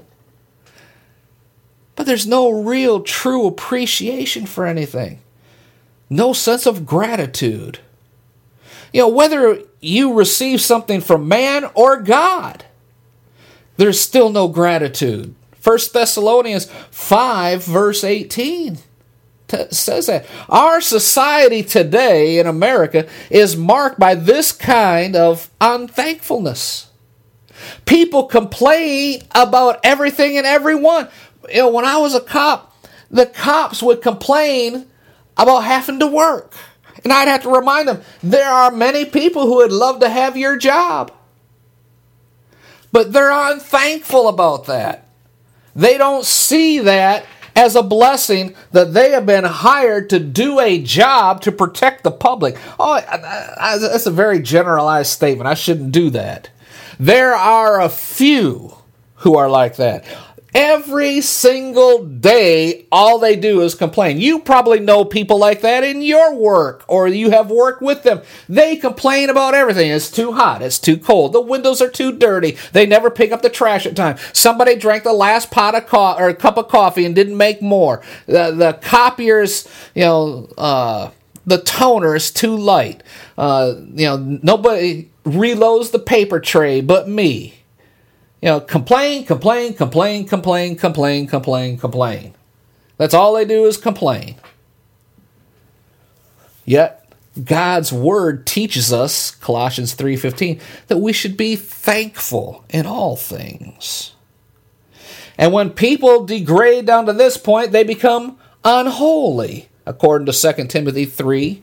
But 1.94 2.06
there's 2.06 2.26
no 2.26 2.50
real 2.50 3.00
true 3.00 3.46
appreciation 3.46 4.46
for 4.46 4.66
anything. 4.66 5.20
No 6.10 6.32
sense 6.32 6.66
of 6.66 6.86
gratitude. 6.86 7.80
You 8.92 9.02
know, 9.02 9.08
whether 9.08 9.62
you 9.80 10.12
receive 10.12 10.60
something 10.60 11.00
from 11.00 11.28
man 11.28 11.68
or 11.74 12.00
God, 12.00 12.64
there's 13.76 14.00
still 14.00 14.30
no 14.30 14.48
gratitude. 14.48 15.34
1 15.62 15.78
Thessalonians 15.92 16.66
5, 16.90 17.64
verse 17.64 18.04
18 18.04 18.78
t- 19.48 19.66
says 19.70 20.06
that. 20.06 20.26
Our 20.48 20.80
society 20.80 21.62
today 21.62 22.38
in 22.38 22.46
America 22.46 23.08
is 23.30 23.56
marked 23.56 23.98
by 23.98 24.14
this 24.14 24.52
kind 24.52 25.16
of 25.16 25.50
unthankfulness. 25.60 26.90
People 27.84 28.24
complain 28.24 29.22
about 29.34 29.80
everything 29.84 30.36
and 30.36 30.46
everyone. 30.46 31.08
You 31.48 31.58
know, 31.58 31.70
when 31.70 31.84
I 31.84 31.98
was 31.98 32.14
a 32.14 32.20
cop, 32.20 32.74
the 33.10 33.26
cops 33.26 33.82
would 33.82 34.02
complain 34.02 34.86
about 35.36 35.60
having 35.60 36.00
to 36.00 36.06
work. 36.06 36.54
And 37.04 37.12
I'd 37.12 37.28
have 37.28 37.42
to 37.42 37.50
remind 37.50 37.88
them 37.88 38.02
there 38.22 38.50
are 38.50 38.70
many 38.70 39.04
people 39.04 39.46
who 39.46 39.56
would 39.56 39.72
love 39.72 40.00
to 40.00 40.08
have 40.08 40.36
your 40.36 40.56
job. 40.56 41.12
But 42.90 43.12
they're 43.12 43.30
unthankful 43.30 44.28
about 44.28 44.66
that. 44.66 45.06
They 45.74 45.98
don't 45.98 46.24
see 46.24 46.80
that 46.80 47.26
as 47.56 47.74
a 47.74 47.82
blessing 47.82 48.54
that 48.72 48.92
they 48.94 49.10
have 49.10 49.26
been 49.26 49.44
hired 49.44 50.10
to 50.10 50.20
do 50.20 50.60
a 50.60 50.80
job 50.80 51.40
to 51.40 51.50
protect 51.50 52.04
the 52.04 52.10
public. 52.10 52.56
Oh, 52.78 53.00
that's 53.00 54.06
a 54.06 54.10
very 54.10 54.40
generalized 54.40 55.10
statement. 55.10 55.48
I 55.48 55.54
shouldn't 55.54 55.90
do 55.90 56.10
that. 56.10 56.50
There 57.00 57.34
are 57.34 57.80
a 57.80 57.88
few 57.88 58.76
who 59.16 59.36
are 59.36 59.48
like 59.48 59.76
that. 59.76 60.04
Every 60.56 61.20
single 61.20 62.06
day, 62.06 62.86
all 62.90 63.18
they 63.18 63.36
do 63.36 63.60
is 63.60 63.74
complain. 63.74 64.18
You 64.18 64.38
probably 64.38 64.80
know 64.80 65.04
people 65.04 65.38
like 65.38 65.60
that 65.60 65.84
in 65.84 66.00
your 66.00 66.34
work, 66.34 66.82
or 66.88 67.06
you 67.08 67.30
have 67.30 67.50
worked 67.50 67.82
with 67.82 68.04
them. 68.04 68.22
They 68.48 68.76
complain 68.76 69.28
about 69.28 69.52
everything. 69.52 69.90
It's 69.90 70.10
too 70.10 70.32
hot. 70.32 70.62
It's 70.62 70.78
too 70.78 70.96
cold. 70.96 71.34
The 71.34 71.42
windows 71.42 71.82
are 71.82 71.90
too 71.90 72.16
dirty. 72.16 72.56
They 72.72 72.86
never 72.86 73.10
pick 73.10 73.32
up 73.32 73.42
the 73.42 73.50
trash 73.50 73.84
at 73.84 73.96
time. 73.96 74.16
Somebody 74.32 74.76
drank 74.76 75.04
the 75.04 75.12
last 75.12 75.50
pot 75.50 75.74
of 75.74 75.88
co- 75.88 76.16
or 76.16 76.32
cup 76.32 76.56
of 76.56 76.68
coffee 76.68 77.04
and 77.04 77.14
didn't 77.14 77.36
make 77.36 77.60
more. 77.60 78.00
The, 78.24 78.50
the 78.52 78.78
copiers, 78.80 79.68
you 79.94 80.04
know, 80.04 80.48
uh, 80.56 81.10
the 81.44 81.58
toner 81.58 82.16
is 82.16 82.30
too 82.30 82.56
light. 82.56 83.02
Uh, 83.36 83.74
you 83.92 84.06
know, 84.06 84.38
nobody 84.42 85.10
reloads 85.26 85.90
the 85.90 85.98
paper 85.98 86.40
tray 86.40 86.80
but 86.80 87.10
me. 87.10 87.55
You 88.42 88.50
know, 88.50 88.60
complain, 88.60 89.24
complain, 89.24 89.74
complain, 89.74 90.26
complain, 90.26 90.76
complain, 90.76 91.26
complain, 91.26 91.78
complain. 91.78 92.34
That's 92.98 93.14
all 93.14 93.34
they 93.34 93.44
do 93.44 93.64
is 93.64 93.76
complain. 93.76 94.36
Yet 96.64 97.06
God's 97.42 97.92
word 97.92 98.46
teaches 98.46 98.92
us, 98.92 99.30
Colossians 99.30 99.94
3:15, 99.94 100.60
that 100.88 100.98
we 100.98 101.12
should 101.12 101.36
be 101.36 101.56
thankful 101.56 102.64
in 102.70 102.86
all 102.86 103.16
things. 103.16 104.12
And 105.38 105.52
when 105.52 105.70
people 105.70 106.24
degrade 106.24 106.86
down 106.86 107.06
to 107.06 107.12
this 107.12 107.36
point, 107.36 107.72
they 107.72 107.84
become 107.84 108.38
unholy, 108.64 109.68
according 109.84 110.26
to 110.26 110.32
2 110.32 110.70
Timothy 110.70 111.04
3. 111.04 111.62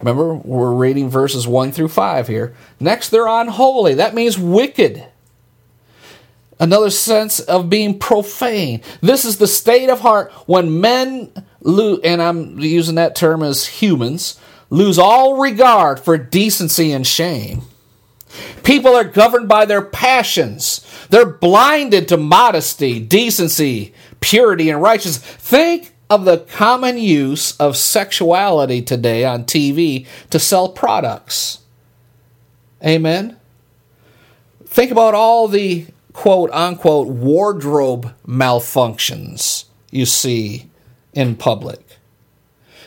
Remember, 0.00 0.34
we're 0.34 0.72
reading 0.72 1.08
verses 1.08 1.46
1 1.48 1.72
through 1.72 1.88
5 1.88 2.28
here. 2.28 2.54
Next, 2.78 3.08
they're 3.08 3.26
unholy. 3.26 3.94
That 3.94 4.14
means 4.14 4.38
wicked 4.38 5.06
another 6.64 6.88
sense 6.88 7.40
of 7.40 7.68
being 7.68 7.98
profane. 7.98 8.80
This 9.02 9.26
is 9.26 9.36
the 9.36 9.46
state 9.46 9.90
of 9.90 10.00
heart 10.00 10.32
when 10.46 10.80
men 10.80 11.30
lose, 11.60 12.00
and 12.02 12.22
I'm 12.22 12.58
using 12.58 12.94
that 12.94 13.14
term 13.14 13.42
as 13.42 13.66
humans, 13.66 14.40
lose 14.70 14.98
all 14.98 15.36
regard 15.36 16.00
for 16.00 16.16
decency 16.16 16.90
and 16.90 17.06
shame. 17.06 17.62
People 18.62 18.94
are 18.96 19.04
governed 19.04 19.46
by 19.46 19.66
their 19.66 19.82
passions. 19.82 20.84
They're 21.10 21.26
blinded 21.26 22.08
to 22.08 22.16
modesty, 22.16 22.98
decency, 22.98 23.92
purity, 24.20 24.70
and 24.70 24.80
righteousness. 24.80 25.18
Think 25.18 25.94
of 26.08 26.24
the 26.24 26.38
common 26.38 26.96
use 26.96 27.54
of 27.58 27.76
sexuality 27.76 28.80
today 28.80 29.26
on 29.26 29.44
TV 29.44 30.06
to 30.30 30.38
sell 30.38 30.70
products. 30.70 31.58
Amen. 32.82 33.36
Think 34.64 34.90
about 34.90 35.14
all 35.14 35.46
the 35.46 35.86
quote 36.14 36.50
unquote 36.52 37.08
wardrobe 37.08 38.14
malfunctions 38.26 39.66
you 39.90 40.06
see 40.06 40.70
in 41.12 41.36
public. 41.36 41.98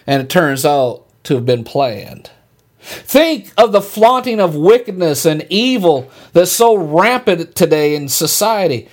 And 0.07 0.23
it 0.23 0.29
turns 0.29 0.65
out 0.65 1.05
to 1.25 1.35
have 1.35 1.45
been 1.45 1.63
planned. 1.63 2.31
Think 2.79 3.51
of 3.57 3.73
the 3.73 3.81
flaunting 3.81 4.39
of 4.39 4.55
wickedness 4.55 5.25
and 5.25 5.45
evil 5.49 6.09
that's 6.31 6.51
so 6.51 6.75
rampant 6.75 7.53
today 7.53 7.95
in 7.95 8.07
society. 8.07 8.87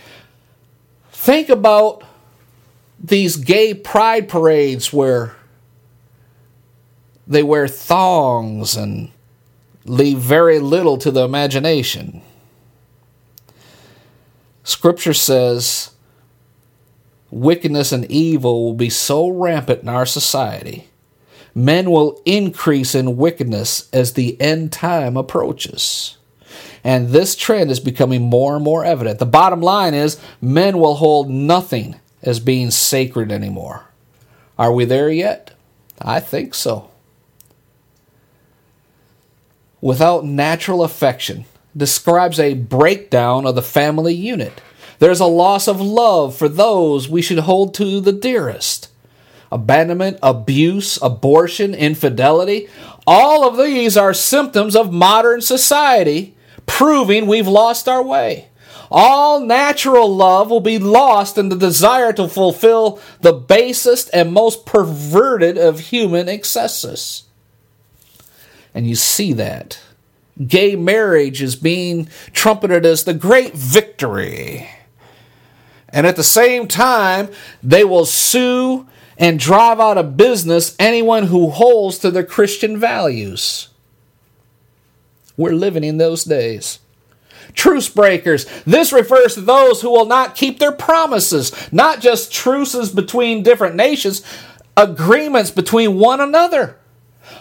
Think 1.13 1.49
about 1.49 2.03
these 2.99 3.37
gay 3.37 3.73
pride 3.73 4.29
parades 4.29 4.93
where 4.93 5.37
they 7.27 7.43
wear 7.43 7.69
thongs 7.69 8.77
and 8.77 9.11
leave 9.85 10.19
very 10.19 10.59
little 10.59 10.99
to 10.99 11.11
the 11.11 11.25
imagination. 11.25 12.23
Scripture 14.65 15.15
says 15.15 15.93
wickedness 17.31 17.93
and 17.93 18.11
evil 18.11 18.65
will 18.65 18.75
be 18.75 18.91
so 18.91 19.29
rampant 19.29 19.83
in 19.83 19.89
our 19.89 20.07
society. 20.07 20.89
Men 21.55 21.91
will 21.91 22.21
increase 22.25 22.95
in 22.95 23.17
wickedness 23.17 23.89
as 23.93 24.15
the 24.15 24.41
end 24.41 24.73
time 24.73 25.17
approaches. 25.17 26.17
And 26.83 27.09
this 27.09 27.37
trend 27.37 27.71
is 27.71 27.81
becoming 27.81 28.23
more 28.23 28.57
and 28.57 28.65
more 28.65 28.85
evident. 28.85 29.19
The 29.19 29.27
bottom 29.27 29.61
line 29.61 29.95
is 29.95 30.21
men 30.41 30.79
will 30.79 30.95
hold 30.95 31.31
nothing 31.31 31.97
as 32.23 32.41
being 32.41 32.71
sacred 32.71 33.31
anymore. 33.31 33.85
Are 34.59 34.73
we 34.73 34.85
there 34.85 35.11
yet? 35.11 35.53
I 36.01 36.21
think 36.21 36.55
so. 36.55 36.91
Without 39.81 40.25
natural 40.25 40.83
affection, 40.83 41.45
describes 41.77 42.39
a 42.39 42.55
breakdown 42.55 43.47
of 43.47 43.55
the 43.55 43.63
family 43.63 44.15
unit. 44.15 44.61
There's 44.99 45.21
a 45.21 45.27
loss 45.27 45.69
of 45.69 45.81
love 45.81 46.37
for 46.37 46.49
those 46.49 47.09
we 47.09 47.23
should 47.23 47.41
hold 47.41 47.75
to 47.75 48.01
the 48.01 48.13
dearest. 48.13 48.91
Abandonment, 49.51 50.19
abuse, 50.23 50.99
abortion, 51.03 51.75
infidelity, 51.75 52.69
all 53.07 53.47
of 53.47 53.57
these 53.57 53.97
are 53.97 54.15
symptoms 54.15 54.75
of 54.75 54.93
modern 54.93 55.41
society, 55.41 56.35
proving 56.67 57.27
we've 57.27 57.49
lost 57.49 57.89
our 57.89 58.03
way. 58.03 58.49
All 58.91 59.41
natural 59.41 60.15
love 60.15 60.51
will 60.51 60.61
be 60.61 60.79
lost 60.79 61.37
in 61.37 61.49
the 61.49 61.57
desire 61.57 62.13
to 62.13 62.29
fulfill 62.29 63.01
the 63.21 63.33
basest 63.33 64.09
and 64.13 64.33
most 64.33 64.67
perverted 64.67 65.59
of 65.59 65.81
human 65.81 66.29
excesses. 66.29 67.25
And 68.73 68.87
you 68.87 68.95
see 68.95 69.33
that 69.35 69.81
gay 70.47 70.77
marriage 70.77 71.43
is 71.43 71.57
being 71.57 72.09
trumpeted 72.33 72.85
as 72.85 73.05
the 73.05 73.15
great 73.15 73.55
victory. 73.55 74.69
And 75.89 76.07
at 76.07 76.17
the 76.17 76.25
same 76.25 76.67
time, 76.67 77.29
they 77.63 77.85
will 77.85 78.05
sue 78.05 78.87
and 79.17 79.39
drive 79.39 79.79
out 79.79 79.99
of 79.99 80.17
business 80.17 80.75
anyone 80.79 81.25
who 81.25 81.51
holds 81.51 81.99
to 81.99 82.11
their 82.11 82.25
Christian 82.25 82.79
values. 82.79 83.69
We're 85.37 85.53
living 85.53 85.85
in 85.85 85.99
those 85.99 86.25
days. 86.25 86.81
Truce 87.55 87.89
breakers. 87.89 88.47
This 88.65 88.93
refers 88.93 89.35
to 89.35 89.41
those 89.41 89.81
who 89.81 89.91
will 89.91 90.07
not 90.07 90.35
keep 90.35 90.59
their 90.59 90.73
promises, 90.73 91.53
not 91.73 92.01
just 92.01 92.33
truces 92.33 92.91
between 92.91 93.45
different 93.45 93.77
nations, 93.77 94.23
agreements 94.77 95.53
between 95.53 95.99
one 95.99 96.21
another. 96.21 96.77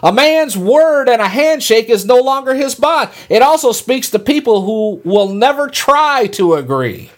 A 0.04 0.12
man's 0.12 0.58
word 0.58 1.08
and 1.08 1.22
a 1.22 1.30
handshake 1.30 1.90
is 1.90 2.06
no 2.06 2.18
longer 2.18 2.54
his 2.54 2.76
bond. 2.76 3.10
It 3.30 3.42
also 3.42 3.72
speaks 3.72 4.10
to 4.10 4.20
people 4.20 4.64
who 4.64 5.02
will 5.04 5.30
never 5.30 5.70
try 5.70 6.28
to 6.34 6.56
agree. 6.56 7.10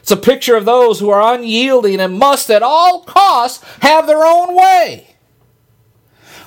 It's 0.00 0.10
a 0.10 0.16
picture 0.18 0.54
of 0.54 0.66
those 0.66 1.00
who 1.00 1.08
are 1.08 1.34
unyielding 1.34 1.98
and 1.98 2.18
must 2.18 2.50
at 2.50 2.62
all 2.62 3.04
costs 3.04 3.64
have 3.80 4.06
their 4.06 4.22
own 4.22 4.54
way. 4.54 5.16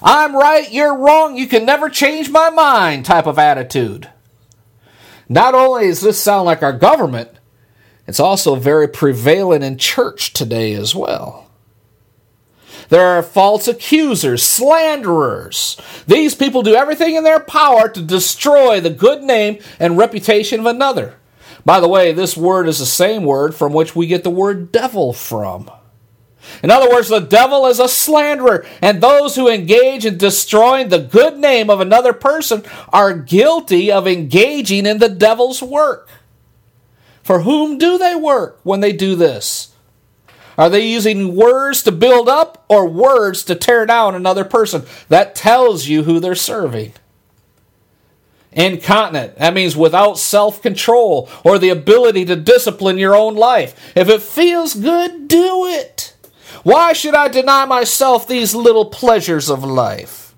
I'm 0.04 0.36
right, 0.36 0.72
you're 0.72 0.96
wrong, 0.96 1.36
you 1.36 1.48
can 1.48 1.65
never 1.65 1.89
change 1.89 2.30
my 2.30 2.52
mind 2.52 3.06
type 3.06 3.26
of 3.26 3.39
attitude. 3.39 4.08
Not 5.28 5.56
only 5.56 5.88
does 5.88 6.02
this 6.02 6.22
sound 6.22 6.46
like 6.46 6.62
our 6.62 6.72
government, 6.72 7.32
It's 8.08 8.22
also 8.22 8.56
very 8.56 8.88
prevalent 8.88 9.65
in 9.65 9.78
church 9.78 10.32
today 10.32 10.74
as 10.74 10.96
well. 10.96 11.47
There 12.89 13.06
are 13.06 13.23
false 13.23 13.67
accusers, 13.67 14.43
slanderers. 14.43 15.78
These 16.08 16.36
people 16.36 16.63
do 16.63 16.76
everything 16.76 17.15
in 17.15 17.23
their 17.23 17.39
power 17.39 17.89
to 17.89 18.02
destroy 18.02 18.80
the 18.80 18.89
good 18.89 19.23
name 19.23 19.60
and 19.80 19.97
reputation 19.97 20.60
of 20.62 20.65
another. 20.65 21.15
By 21.65 21.82
the 21.82 21.89
way, 21.89 22.13
this 22.13 22.38
word 22.38 22.67
is 22.67 22.80
the 22.80 22.86
same 22.86 23.23
word 23.23 23.54
from 23.54 23.73
which 23.73 23.95
we 23.95 24.08
get 24.08 24.23
the 24.23 24.30
word 24.30 24.71
devil 24.71 25.12
from. 25.12 25.69
In 26.63 26.71
other 26.71 26.89
words, 26.89 27.10
the 27.10 27.19
devil 27.19 27.65
is 27.65 27.80
a 27.80 27.89
slanderer, 27.89 28.65
and 28.82 29.02
those 29.02 29.36
who 29.36 29.50
engage 29.50 30.06
in 30.06 30.17
destroying 30.17 30.88
the 30.88 31.00
good 31.00 31.38
name 31.38 31.69
of 31.69 31.82
another 31.82 32.13
person 32.13 32.63
are 32.89 33.13
guilty 33.13 33.91
of 33.91 34.08
engaging 34.08 34.86
in 34.86 35.00
the 35.00 35.10
devil's 35.10 35.62
work. 35.62 36.10
For 37.21 37.41
whom 37.41 37.78
do 37.78 37.97
they 37.97 38.15
work 38.15 38.62
when 38.63 38.80
they 38.80 38.93
do 38.93 39.15
this? 39.15 39.73
Are 40.58 40.70
they 40.70 40.88
using 40.88 41.36
words 41.36 41.84
to 41.84 41.91
build 41.91 42.28
up 42.28 42.65
or 42.67 42.88
words 42.88 43.43
to 43.43 43.56
tear 43.56 43.86
down 43.86 44.15
another 44.15 44.43
person? 44.43 44.86
That 45.10 45.36
tells 45.36 45.88
you 45.88 46.04
who 46.04 46.20
they're 46.20 46.36
serving. 46.36 46.93
Incontinent, 48.52 49.38
that 49.38 49.54
means 49.54 49.78
without 49.78 50.17
self 50.17 50.62
control 50.63 51.30
or 51.43 51.60
the 51.60 51.70
ability 51.70 52.26
to 52.26 52.36
discipline 52.36 52.98
your 52.98 53.15
own 53.15 53.36
life. 53.36 53.93
If 53.96 54.10
it 54.10 54.22
feels 54.22 54.74
good, 54.74 55.28
do 55.28 55.67
it. 55.67 56.15
Why 56.63 56.93
should 56.93 57.13
I 57.13 57.28
deny 57.28 57.65
myself 57.65 58.28
these 58.28 58.56
little 58.56 58.86
pleasures 58.86 59.50
of 59.50 59.63
life? 59.63 60.34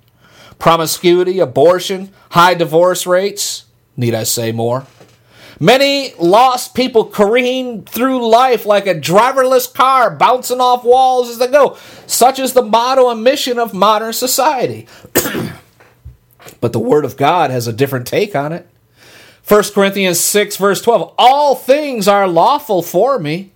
Promiscuity, 0.57 1.39
abortion, 1.39 2.11
high 2.31 2.55
divorce 2.55 3.07
rates. 3.07 3.65
Need 3.95 4.13
I 4.13 4.23
say 4.23 4.51
more? 4.51 4.85
Many 5.59 6.13
lost 6.15 6.73
people 6.73 7.05
careen 7.05 7.83
through 7.83 8.29
life 8.29 8.65
like 8.65 8.87
a 8.87 8.95
driverless 8.95 9.71
car, 9.73 10.09
bouncing 10.09 10.61
off 10.61 10.85
walls 10.85 11.29
as 11.29 11.37
they 11.37 11.47
go. 11.47 11.77
Such 12.07 12.39
is 12.39 12.53
the 12.53 12.61
motto 12.61 13.09
and 13.09 13.23
mission 13.23 13.59
of 13.59 13.73
modern 13.73 14.13
society. 14.13 14.87
but 16.61 16.71
the 16.71 16.79
Word 16.79 17.03
of 17.03 17.17
God 17.17 17.51
has 17.51 17.67
a 17.67 17.73
different 17.73 18.07
take 18.07 18.35
on 18.35 18.53
it. 18.53 18.69
1 19.47 19.63
Corinthians 19.73 20.19
6, 20.19 20.55
verse 20.55 20.81
12 20.81 21.13
All 21.17 21.55
things 21.55 22.07
are 22.07 22.27
lawful 22.27 22.81
for 22.81 23.19
me, 23.19 23.51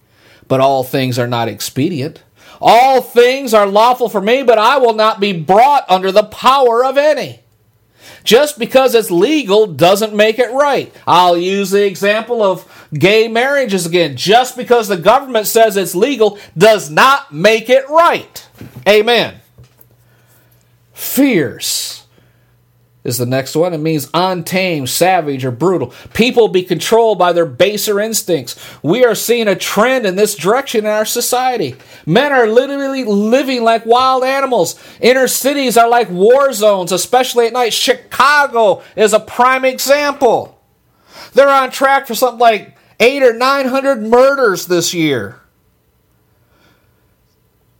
but 0.49 0.59
all 0.59 0.83
things 0.83 1.17
are 1.17 1.27
not 1.27 1.47
expedient. 1.47 2.23
All 2.59 3.01
things 3.01 3.53
are 3.53 3.67
lawful 3.67 4.09
for 4.09 4.21
me, 4.21 4.43
but 4.43 4.57
I 4.57 4.77
will 4.77 4.93
not 4.93 5.19
be 5.19 5.33
brought 5.33 5.89
under 5.89 6.11
the 6.11 6.23
power 6.23 6.83
of 6.83 6.97
any. 6.97 7.42
Just 8.23 8.57
because 8.57 8.95
it's 8.95 9.11
legal 9.11 9.67
doesn't 9.67 10.13
make 10.15 10.39
it 10.39 10.51
right. 10.51 10.93
I'll 11.05 11.37
use 11.37 11.71
the 11.71 11.85
example 11.85 12.41
of 12.41 12.89
gay 12.93 13.27
marriages 13.27 13.85
again. 13.85 14.15
Just 14.15 14.55
because 14.55 14.87
the 14.87 14.97
government 14.97 15.47
says 15.47 15.77
it's 15.77 15.93
legal 15.93 16.39
does 16.57 16.89
not 16.89 17.33
make 17.33 17.69
it 17.69 17.87
right. 17.89 18.47
Amen. 18.87 19.41
Fierce 20.93 21.92
is 23.03 23.17
the 23.17 23.25
next 23.25 23.55
one. 23.55 23.73
It 23.73 23.79
means 23.79 24.09
untamed, 24.13 24.89
savage, 24.89 25.43
or 25.43 25.51
brutal. 25.51 25.93
People 26.13 26.47
be 26.47 26.63
controlled 26.63 27.19
by 27.19 27.33
their 27.33 27.45
baser 27.45 27.99
instincts. 27.99 28.55
We 28.81 29.03
are 29.03 29.15
seeing 29.15 29.47
a 29.47 29.55
trend 29.55 30.05
in 30.05 30.15
this 30.15 30.35
direction 30.35 30.85
in 30.85 30.91
our 30.91 31.05
society. 31.05 31.75
Men 32.05 32.31
are 32.31 32.47
literally 32.47 33.03
living 33.03 33.63
like 33.63 33.85
wild 33.85 34.23
animals. 34.23 34.79
Inner 35.01 35.27
cities 35.27 35.77
are 35.77 35.89
like 35.89 36.09
war 36.09 36.53
zones, 36.53 36.91
especially 36.91 37.47
at 37.47 37.53
night. 37.53 37.73
Chicago 37.73 38.81
is 38.95 39.13
a 39.13 39.19
prime 39.19 39.65
example. 39.65 40.61
They're 41.33 41.49
on 41.49 41.71
track 41.71 42.07
for 42.07 42.15
something 42.15 42.39
like 42.39 42.77
eight 42.99 43.23
or 43.23 43.33
nine 43.33 43.67
hundred 43.67 44.01
murders 44.01 44.67
this 44.67 44.93
year. 44.93 45.39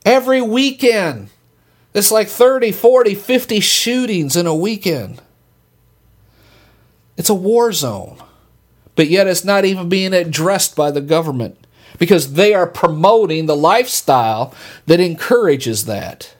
Every 0.06 0.42
weekend. 0.42 1.30
It's 1.94 2.12
like 2.12 2.28
30, 2.28 2.72
40, 2.72 3.16
50 3.16 3.60
shootings 3.60 4.36
in 4.36 4.48
a 4.48 4.56
weekend. 4.56 5.22
It's 7.18 7.30
a 7.30 7.36
war 7.36 7.72
zone. 7.72 8.18
But 8.96 9.10
yet 9.10 9.28
it's 9.28 9.44
not 9.44 9.66
even 9.66 9.90
being 9.90 10.14
addressed 10.14 10.76
by 10.76 10.92
the 10.92 11.02
government 11.02 11.58
because 11.98 12.34
they 12.34 12.54
are 12.54 12.68
promoting 12.68 13.46
the 13.46 13.56
lifestyle 13.56 14.54
that 14.86 15.00
encourages 15.00 15.86
that. 15.86 16.36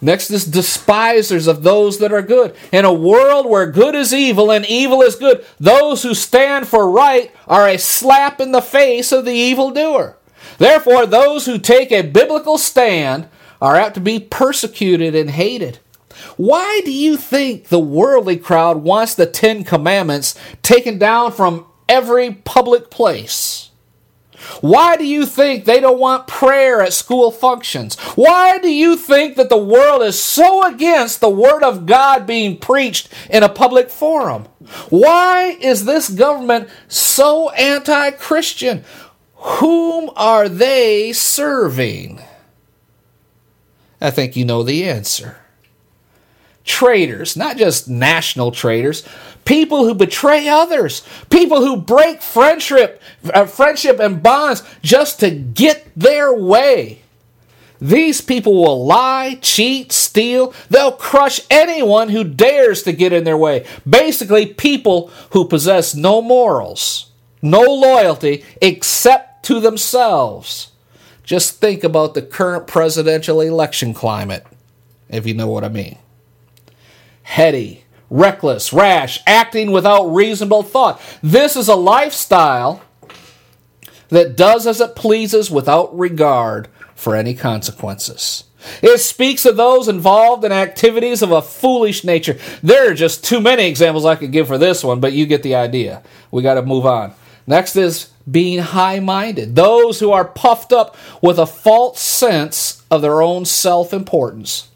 Next 0.00 0.30
is 0.30 0.44
despisers 0.44 1.46
of 1.46 1.62
those 1.62 1.98
that 1.98 2.12
are 2.12 2.22
good. 2.22 2.56
In 2.72 2.84
a 2.84 2.92
world 2.92 3.46
where 3.46 3.70
good 3.70 3.94
is 3.94 4.12
evil 4.12 4.50
and 4.50 4.66
evil 4.66 5.00
is 5.00 5.14
good, 5.14 5.46
those 5.60 6.02
who 6.02 6.12
stand 6.12 6.66
for 6.66 6.90
right 6.90 7.30
are 7.46 7.68
a 7.68 7.78
slap 7.78 8.40
in 8.40 8.50
the 8.50 8.60
face 8.60 9.12
of 9.12 9.24
the 9.24 9.32
evildoer. 9.32 10.16
Therefore, 10.58 11.06
those 11.06 11.46
who 11.46 11.56
take 11.56 11.92
a 11.92 12.02
biblical 12.02 12.58
stand 12.58 13.28
are 13.62 13.76
apt 13.76 13.94
to 13.94 14.00
be 14.00 14.18
persecuted 14.18 15.14
and 15.14 15.30
hated. 15.30 15.78
Why 16.36 16.82
do 16.84 16.92
you 16.92 17.16
think 17.16 17.68
the 17.68 17.78
worldly 17.78 18.36
crowd 18.36 18.78
wants 18.78 19.14
the 19.14 19.24
Ten 19.24 19.62
Commandments 19.62 20.34
taken 20.62 20.98
down 20.98 21.30
from 21.30 21.66
every 21.88 22.32
public 22.32 22.90
place? 22.90 23.70
Why 24.60 24.96
do 24.96 25.06
you 25.06 25.26
think 25.26 25.64
they 25.64 25.78
don't 25.78 26.00
want 26.00 26.26
prayer 26.26 26.82
at 26.82 26.92
school 26.92 27.30
functions? 27.30 27.96
Why 28.16 28.58
do 28.58 28.68
you 28.68 28.96
think 28.96 29.36
that 29.36 29.48
the 29.48 29.56
world 29.56 30.02
is 30.02 30.20
so 30.20 30.66
against 30.66 31.20
the 31.20 31.30
Word 31.30 31.62
of 31.62 31.86
God 31.86 32.26
being 32.26 32.56
preached 32.56 33.08
in 33.30 33.44
a 33.44 33.48
public 33.48 33.90
forum? 33.90 34.46
Why 34.88 35.56
is 35.60 35.84
this 35.84 36.08
government 36.08 36.68
so 36.88 37.50
anti 37.50 38.10
Christian? 38.10 38.84
Whom 39.36 40.10
are 40.16 40.48
they 40.48 41.12
serving? 41.12 42.20
I 44.02 44.10
think 44.10 44.34
you 44.34 44.44
know 44.44 44.64
the 44.64 44.84
answer. 44.88 45.36
Traitors, 46.64 47.36
not 47.36 47.56
just 47.56 47.88
national 47.88 48.50
traitors, 48.50 49.06
people 49.44 49.84
who 49.84 49.94
betray 49.94 50.48
others, 50.48 51.06
people 51.30 51.60
who 51.60 51.76
break 51.76 52.20
friendship, 52.20 53.00
uh, 53.32 53.46
friendship 53.46 54.00
and 54.00 54.22
bonds 54.22 54.64
just 54.82 55.20
to 55.20 55.30
get 55.30 55.86
their 55.96 56.34
way. 56.34 57.02
These 57.80 58.20
people 58.20 58.54
will 58.54 58.84
lie, 58.84 59.38
cheat, 59.40 59.92
steal. 59.92 60.52
They'll 60.68 60.92
crush 60.92 61.40
anyone 61.50 62.08
who 62.08 62.24
dares 62.24 62.82
to 62.84 62.92
get 62.92 63.12
in 63.12 63.24
their 63.24 63.36
way. 63.36 63.66
Basically, 63.88 64.46
people 64.46 65.10
who 65.30 65.46
possess 65.46 65.94
no 65.94 66.22
morals, 66.22 67.10
no 67.40 67.60
loyalty 67.60 68.44
except 68.60 69.44
to 69.46 69.60
themselves. 69.60 70.71
Just 71.24 71.60
think 71.60 71.84
about 71.84 72.14
the 72.14 72.22
current 72.22 72.66
presidential 72.66 73.40
election 73.40 73.94
climate, 73.94 74.46
if 75.08 75.26
you 75.26 75.34
know 75.34 75.48
what 75.48 75.64
I 75.64 75.68
mean. 75.68 75.98
Heady, 77.22 77.84
reckless, 78.10 78.72
rash, 78.72 79.20
acting 79.26 79.70
without 79.70 80.06
reasonable 80.06 80.62
thought. 80.62 81.00
This 81.22 81.56
is 81.56 81.68
a 81.68 81.76
lifestyle 81.76 82.82
that 84.08 84.36
does 84.36 84.66
as 84.66 84.80
it 84.80 84.96
pleases 84.96 85.50
without 85.50 85.96
regard 85.96 86.68
for 86.94 87.16
any 87.16 87.34
consequences. 87.34 88.44
It 88.82 88.98
speaks 88.98 89.44
of 89.44 89.56
those 89.56 89.88
involved 89.88 90.44
in 90.44 90.52
activities 90.52 91.22
of 91.22 91.32
a 91.32 91.42
foolish 91.42 92.04
nature. 92.04 92.38
There 92.62 92.90
are 92.90 92.94
just 92.94 93.24
too 93.24 93.40
many 93.40 93.66
examples 93.66 94.04
I 94.04 94.16
could 94.16 94.30
give 94.30 94.46
for 94.46 94.58
this 94.58 94.84
one, 94.84 95.00
but 95.00 95.12
you 95.12 95.26
get 95.26 95.42
the 95.42 95.54
idea. 95.54 96.02
We 96.30 96.42
got 96.42 96.54
to 96.54 96.62
move 96.62 96.86
on. 96.86 97.14
Next 97.46 97.76
is 97.76 98.10
being 98.30 98.60
high 98.60 99.00
minded, 99.00 99.56
those 99.56 100.00
who 100.00 100.12
are 100.12 100.24
puffed 100.24 100.72
up 100.72 100.96
with 101.20 101.38
a 101.38 101.46
false 101.46 102.00
sense 102.00 102.82
of 102.90 103.02
their 103.02 103.20
own 103.20 103.44
self 103.44 103.92
importance. 103.92 104.68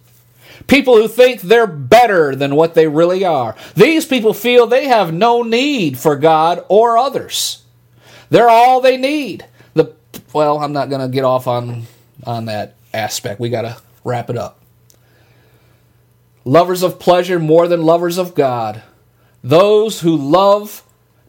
People 0.67 0.97
who 0.97 1.07
think 1.07 1.43
they're 1.43 1.67
better 1.67 2.35
than 2.35 2.57
what 2.57 2.75
they 2.75 2.89
really 2.89 3.25
are. 3.25 3.55
These 3.75 4.05
people 4.07 4.35
feel 4.35 4.67
they 4.67 4.89
have 4.89 5.13
no 5.13 5.43
need 5.43 5.97
for 5.97 6.17
God 6.17 6.65
or 6.69 6.99
others. 6.99 7.63
They're 8.31 8.51
all 8.51 8.81
they 8.81 8.97
need. 8.97 9.47
The 9.75 9.93
well, 10.33 10.59
I'm 10.59 10.73
not 10.73 10.89
going 10.89 11.03
to 11.03 11.09
get 11.09 11.25
off 11.25 11.47
on 11.47 11.87
on 12.25 12.47
that 12.47 12.75
aspect. 12.93 13.39
We 13.39 13.49
got 13.49 13.63
to 13.63 13.77
wrap 14.03 14.29
it 14.29 14.37
up. 14.37 14.61
Lovers 16.45 16.83
of 16.83 16.99
pleasure 16.99 17.39
more 17.39 17.69
than 17.69 17.83
lovers 17.83 18.19
of 18.19 18.35
God. 18.35 18.83
Those 19.45 20.01
who 20.01 20.17
love 20.17 20.83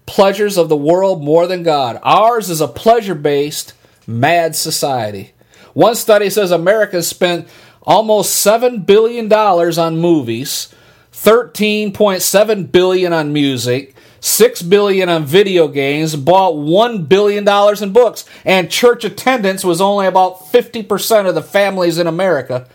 pleasures 0.07 0.57
of 0.57 0.69
the 0.69 0.75
world 0.75 1.23
more 1.23 1.45
than 1.45 1.61
God. 1.61 1.99
Ours 2.01 2.49
is 2.49 2.61
a 2.61 2.67
pleasure 2.67 3.13
based, 3.13 3.73
mad 4.07 4.55
society. 4.55 5.33
One 5.73 5.93
study 5.93 6.31
says 6.31 6.49
America 6.49 7.03
spent 7.03 7.47
almost 7.83 8.43
$7 8.43 8.85
billion 8.85 9.31
on 9.31 9.97
movies, 9.99 10.73
13.7 11.13 12.71
billion 12.71 13.13
on 13.13 13.31
music, 13.31 13.95
6 14.19 14.61
billion 14.63 15.09
on 15.09 15.25
video 15.25 15.67
games, 15.67 16.15
bought 16.15 16.57
1 16.57 17.05
billion 17.05 17.43
dollars 17.43 17.81
in 17.81 17.93
books, 17.93 18.25
and 18.43 18.71
church 18.71 19.05
attendance 19.05 19.63
was 19.63 19.79
only 19.79 20.07
about 20.07 20.39
50% 20.51 21.27
of 21.27 21.35
the 21.35 21.43
families 21.43 21.97
in 21.97 22.07
America, 22.07 22.67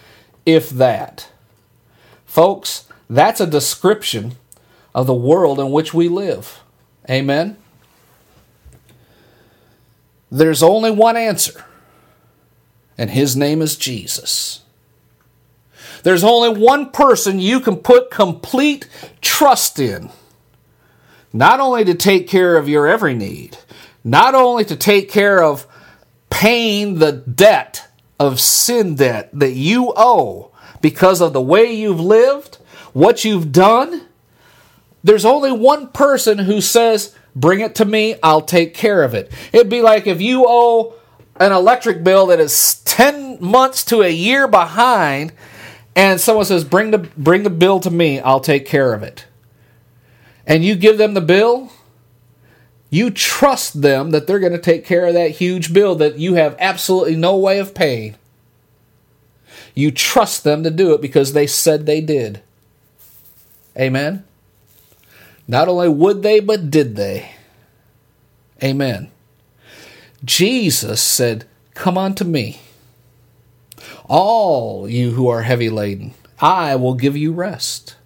if 0.47 0.71
that. 0.71 1.29
Folks, 2.25 2.87
that's 3.11 3.40
a 3.40 3.47
description 3.47 4.37
of 4.95 5.07
the 5.07 5.14
world 5.14 5.59
in 5.59 5.71
which 5.71 5.92
we 5.92 6.09
live. 6.09 6.61
Amen. 7.10 7.56
There's 10.30 10.62
only 10.62 10.90
one 10.90 11.16
answer, 11.16 11.64
and 12.96 13.10
his 13.10 13.36
name 13.36 13.60
is 13.60 13.76
Jesus. 13.76 14.62
There's 16.02 16.24
only 16.24 16.58
one 16.58 16.90
person 16.90 17.38
you 17.38 17.60
can 17.60 17.76
put 17.76 18.10
complete 18.10 18.88
trust 19.20 19.78
in, 19.78 20.10
not 21.32 21.60
only 21.60 21.84
to 21.84 21.94
take 21.94 22.28
care 22.28 22.56
of 22.56 22.68
your 22.68 22.88
every 22.88 23.14
need, 23.14 23.58
not 24.04 24.34
only 24.34 24.64
to 24.64 24.76
take 24.76 25.10
care 25.10 25.42
of 25.42 25.66
paying 26.30 26.98
the 26.98 27.12
debt 27.12 27.88
of 28.18 28.40
sin 28.40 28.94
debt 28.94 29.30
that 29.32 29.52
you 29.52 29.92
owe 29.96 30.50
because 30.80 31.20
of 31.20 31.32
the 31.32 31.42
way 31.42 31.72
you've 31.72 32.00
lived, 32.00 32.56
what 32.92 33.24
you've 33.24 33.52
done. 33.52 34.02
There's 35.04 35.24
only 35.24 35.52
one 35.52 35.88
person 35.88 36.38
who 36.38 36.60
says, 36.60 37.14
Bring 37.34 37.60
it 37.60 37.74
to 37.76 37.84
me, 37.84 38.16
I'll 38.22 38.42
take 38.42 38.74
care 38.74 39.02
of 39.02 39.14
it. 39.14 39.32
It'd 39.52 39.70
be 39.70 39.80
like 39.80 40.06
if 40.06 40.20
you 40.20 40.44
owe 40.46 40.94
an 41.36 41.52
electric 41.52 42.04
bill 42.04 42.26
that 42.26 42.40
is 42.40 42.82
10 42.84 43.38
months 43.40 43.84
to 43.86 44.02
a 44.02 44.08
year 44.08 44.46
behind 44.46 45.32
and 45.96 46.20
someone 46.20 46.44
says 46.44 46.62
bring 46.62 46.90
the 46.90 46.98
bring 46.98 47.42
the 47.42 47.50
bill 47.50 47.80
to 47.80 47.90
me 47.90 48.20
i'll 48.20 48.40
take 48.40 48.66
care 48.66 48.92
of 48.92 49.02
it. 49.02 49.26
And 50.46 50.62
you 50.64 50.74
give 50.74 50.98
them 50.98 51.14
the 51.14 51.20
bill 51.22 51.72
you 52.90 53.10
trust 53.10 53.80
them 53.80 54.10
that 54.10 54.26
they're 54.26 54.38
going 54.38 54.52
to 54.52 54.58
take 54.58 54.84
care 54.84 55.06
of 55.06 55.14
that 55.14 55.30
huge 55.30 55.72
bill 55.72 55.94
that 55.94 56.18
you 56.18 56.34
have 56.34 56.54
absolutely 56.58 57.16
no 57.16 57.34
way 57.34 57.58
of 57.58 57.74
paying. 57.74 58.16
You 59.74 59.90
trust 59.90 60.44
them 60.44 60.62
to 60.62 60.70
do 60.70 60.92
it 60.92 61.00
because 61.00 61.32
they 61.32 61.46
said 61.46 61.86
they 61.86 62.02
did. 62.02 62.42
Amen 63.78 64.24
not 65.46 65.68
only 65.68 65.88
would 65.88 66.22
they 66.22 66.40
but 66.40 66.70
did 66.70 66.96
they 66.96 67.31
amen 68.62 69.11
jesus 70.24 71.02
said 71.02 71.44
come 71.74 71.98
unto 71.98 72.24
me 72.24 72.61
all 74.09 74.88
you 74.88 75.12
who 75.12 75.28
are 75.28 75.42
heavy 75.42 75.70
laden, 75.70 76.14
I 76.40 76.76
will 76.76 76.94
give 76.94 77.16
you 77.16 77.33
rest. 77.33 77.96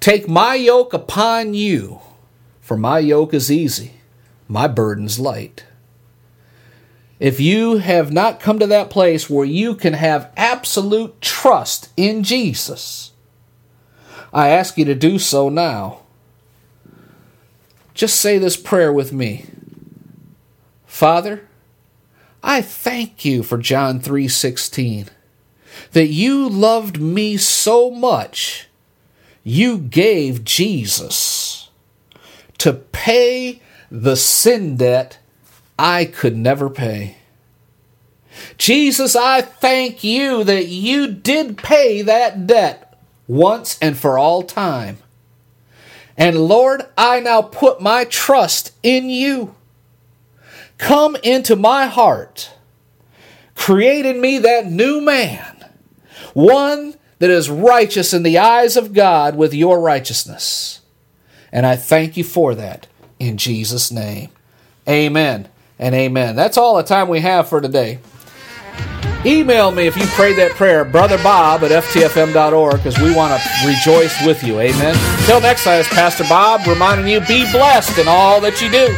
Take 0.00 0.28
my 0.28 0.54
yoke 0.54 0.92
upon 0.92 1.54
you, 1.54 2.00
for 2.60 2.76
my 2.76 2.98
yoke 2.98 3.34
is 3.34 3.50
easy, 3.50 3.92
my 4.48 4.66
burden's 4.66 5.18
light. 5.18 5.64
If 7.18 7.38
you 7.38 7.76
have 7.76 8.12
not 8.12 8.40
come 8.40 8.58
to 8.58 8.66
that 8.66 8.90
place 8.90 9.30
where 9.30 9.44
you 9.44 9.74
can 9.74 9.92
have 9.92 10.32
absolute 10.36 11.20
trust 11.20 11.90
in 11.96 12.24
Jesus, 12.24 13.12
I 14.32 14.48
ask 14.48 14.76
you 14.76 14.84
to 14.86 14.94
do 14.94 15.18
so 15.18 15.48
now. 15.48 16.01
Just 17.94 18.20
say 18.20 18.38
this 18.38 18.56
prayer 18.56 18.92
with 18.92 19.12
me. 19.12 19.46
Father, 20.86 21.48
I 22.42 22.60
thank 22.60 23.24
you 23.24 23.42
for 23.42 23.58
John 23.58 24.00
3:16 24.00 25.08
that 25.92 26.08
you 26.08 26.48
loved 26.48 27.00
me 27.00 27.36
so 27.36 27.90
much, 27.90 28.68
you 29.44 29.78
gave 29.78 30.44
Jesus 30.44 31.70
to 32.58 32.72
pay 32.72 33.60
the 33.90 34.16
sin 34.16 34.76
debt 34.76 35.18
I 35.78 36.04
could 36.04 36.36
never 36.36 36.70
pay. 36.70 37.16
Jesus, 38.56 39.16
I 39.16 39.40
thank 39.42 40.04
you 40.04 40.44
that 40.44 40.66
you 40.66 41.08
did 41.08 41.58
pay 41.58 42.02
that 42.02 42.46
debt 42.46 42.98
once 43.26 43.78
and 43.80 43.96
for 43.96 44.18
all 44.18 44.42
time. 44.42 44.98
And 46.16 46.36
Lord, 46.36 46.82
I 46.96 47.20
now 47.20 47.42
put 47.42 47.80
my 47.80 48.04
trust 48.04 48.72
in 48.82 49.08
you. 49.08 49.54
Come 50.78 51.16
into 51.22 51.56
my 51.56 51.86
heart, 51.86 52.52
create 53.54 54.04
in 54.04 54.20
me 54.20 54.38
that 54.38 54.66
new 54.66 55.00
man 55.00 55.52
one 56.34 56.94
that 57.18 57.30
is 57.30 57.50
righteous 57.50 58.12
in 58.12 58.22
the 58.22 58.38
eyes 58.38 58.76
of 58.76 58.92
God 58.92 59.36
with 59.36 59.54
your 59.54 59.80
righteousness. 59.80 60.80
And 61.52 61.66
I 61.66 61.76
thank 61.76 62.16
you 62.16 62.24
for 62.24 62.54
that 62.54 62.86
in 63.18 63.36
Jesus' 63.36 63.92
name. 63.92 64.30
Amen 64.88 65.48
and 65.78 65.94
amen. 65.94 66.34
That's 66.34 66.56
all 66.56 66.76
the 66.76 66.82
time 66.82 67.08
we 67.08 67.20
have 67.20 67.48
for 67.48 67.60
today. 67.60 68.00
Email 69.24 69.70
me 69.70 69.86
if 69.86 69.96
you 69.96 70.04
prayed 70.06 70.36
that 70.38 70.52
prayer, 70.52 70.84
Brother 70.84 71.16
Bob 71.22 71.62
at 71.62 71.70
FTFM.org, 71.70 72.76
because 72.76 72.98
we 72.98 73.14
want 73.14 73.40
to 73.40 73.66
rejoice 73.66 74.20
with 74.26 74.42
you. 74.42 74.58
Amen. 74.58 74.96
Till 75.26 75.40
next 75.40 75.62
time, 75.62 75.78
it's 75.78 75.88
Pastor 75.88 76.24
Bob 76.28 76.66
reminding 76.66 77.06
you 77.06 77.20
be 77.20 77.48
blessed 77.52 77.98
in 77.98 78.08
all 78.08 78.40
that 78.40 78.60
you 78.60 78.68
do. 78.68 78.90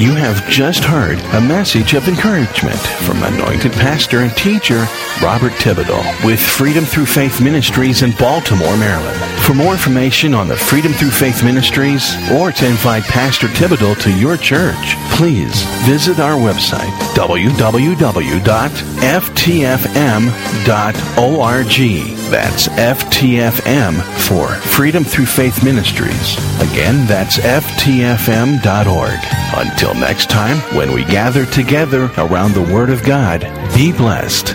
You 0.00 0.14
have 0.14 0.46
just 0.48 0.84
heard 0.84 1.18
a 1.34 1.40
message 1.40 1.94
of 1.94 2.06
encouragement 2.06 2.78
from 2.78 3.22
anointed 3.22 3.72
pastor 3.72 4.20
and 4.20 4.34
teacher 4.36 4.86
Robert 5.22 5.52
Thibodeau 5.52 6.24
with 6.24 6.40
Freedom 6.40 6.84
Through 6.84 7.06
Faith 7.06 7.40
Ministries 7.40 8.02
in 8.02 8.12
Baltimore, 8.12 8.76
Maryland. 8.76 9.18
For 9.42 9.54
more 9.54 9.72
information 9.72 10.34
on 10.34 10.48
the 10.48 10.56
Freedom 10.56 10.92
Through 10.92 11.10
Faith 11.10 11.42
Ministries 11.44 12.14
or 12.32 12.52
to 12.52 12.66
invite 12.66 13.04
Pastor 13.04 13.46
Thibodeau 13.48 13.98
to 14.02 14.12
your 14.12 14.36
church, 14.36 14.96
please 15.12 15.62
visit 15.86 16.18
our 16.20 16.36
website 16.36 16.90
www.ftfm.org. 17.14 17.56
That's 22.30 22.68
FTFM 22.68 24.02
for 24.28 24.48
Freedom 24.48 25.04
Through 25.04 25.26
Faith 25.26 25.62
Ministries. 25.64 26.36
Again, 26.60 27.06
that's 27.06 27.38
FTFM.org. 27.38 29.20
Until 29.56 29.94
next 29.94 30.28
time, 30.28 30.58
when 30.76 30.92
we 30.92 31.04
gather 31.04 31.46
together 31.46 32.10
around 32.18 32.52
the 32.52 32.62
Word 32.74 32.90
of 32.90 33.04
God, 33.04 33.40
be 33.74 33.92
blessed. 33.92 34.54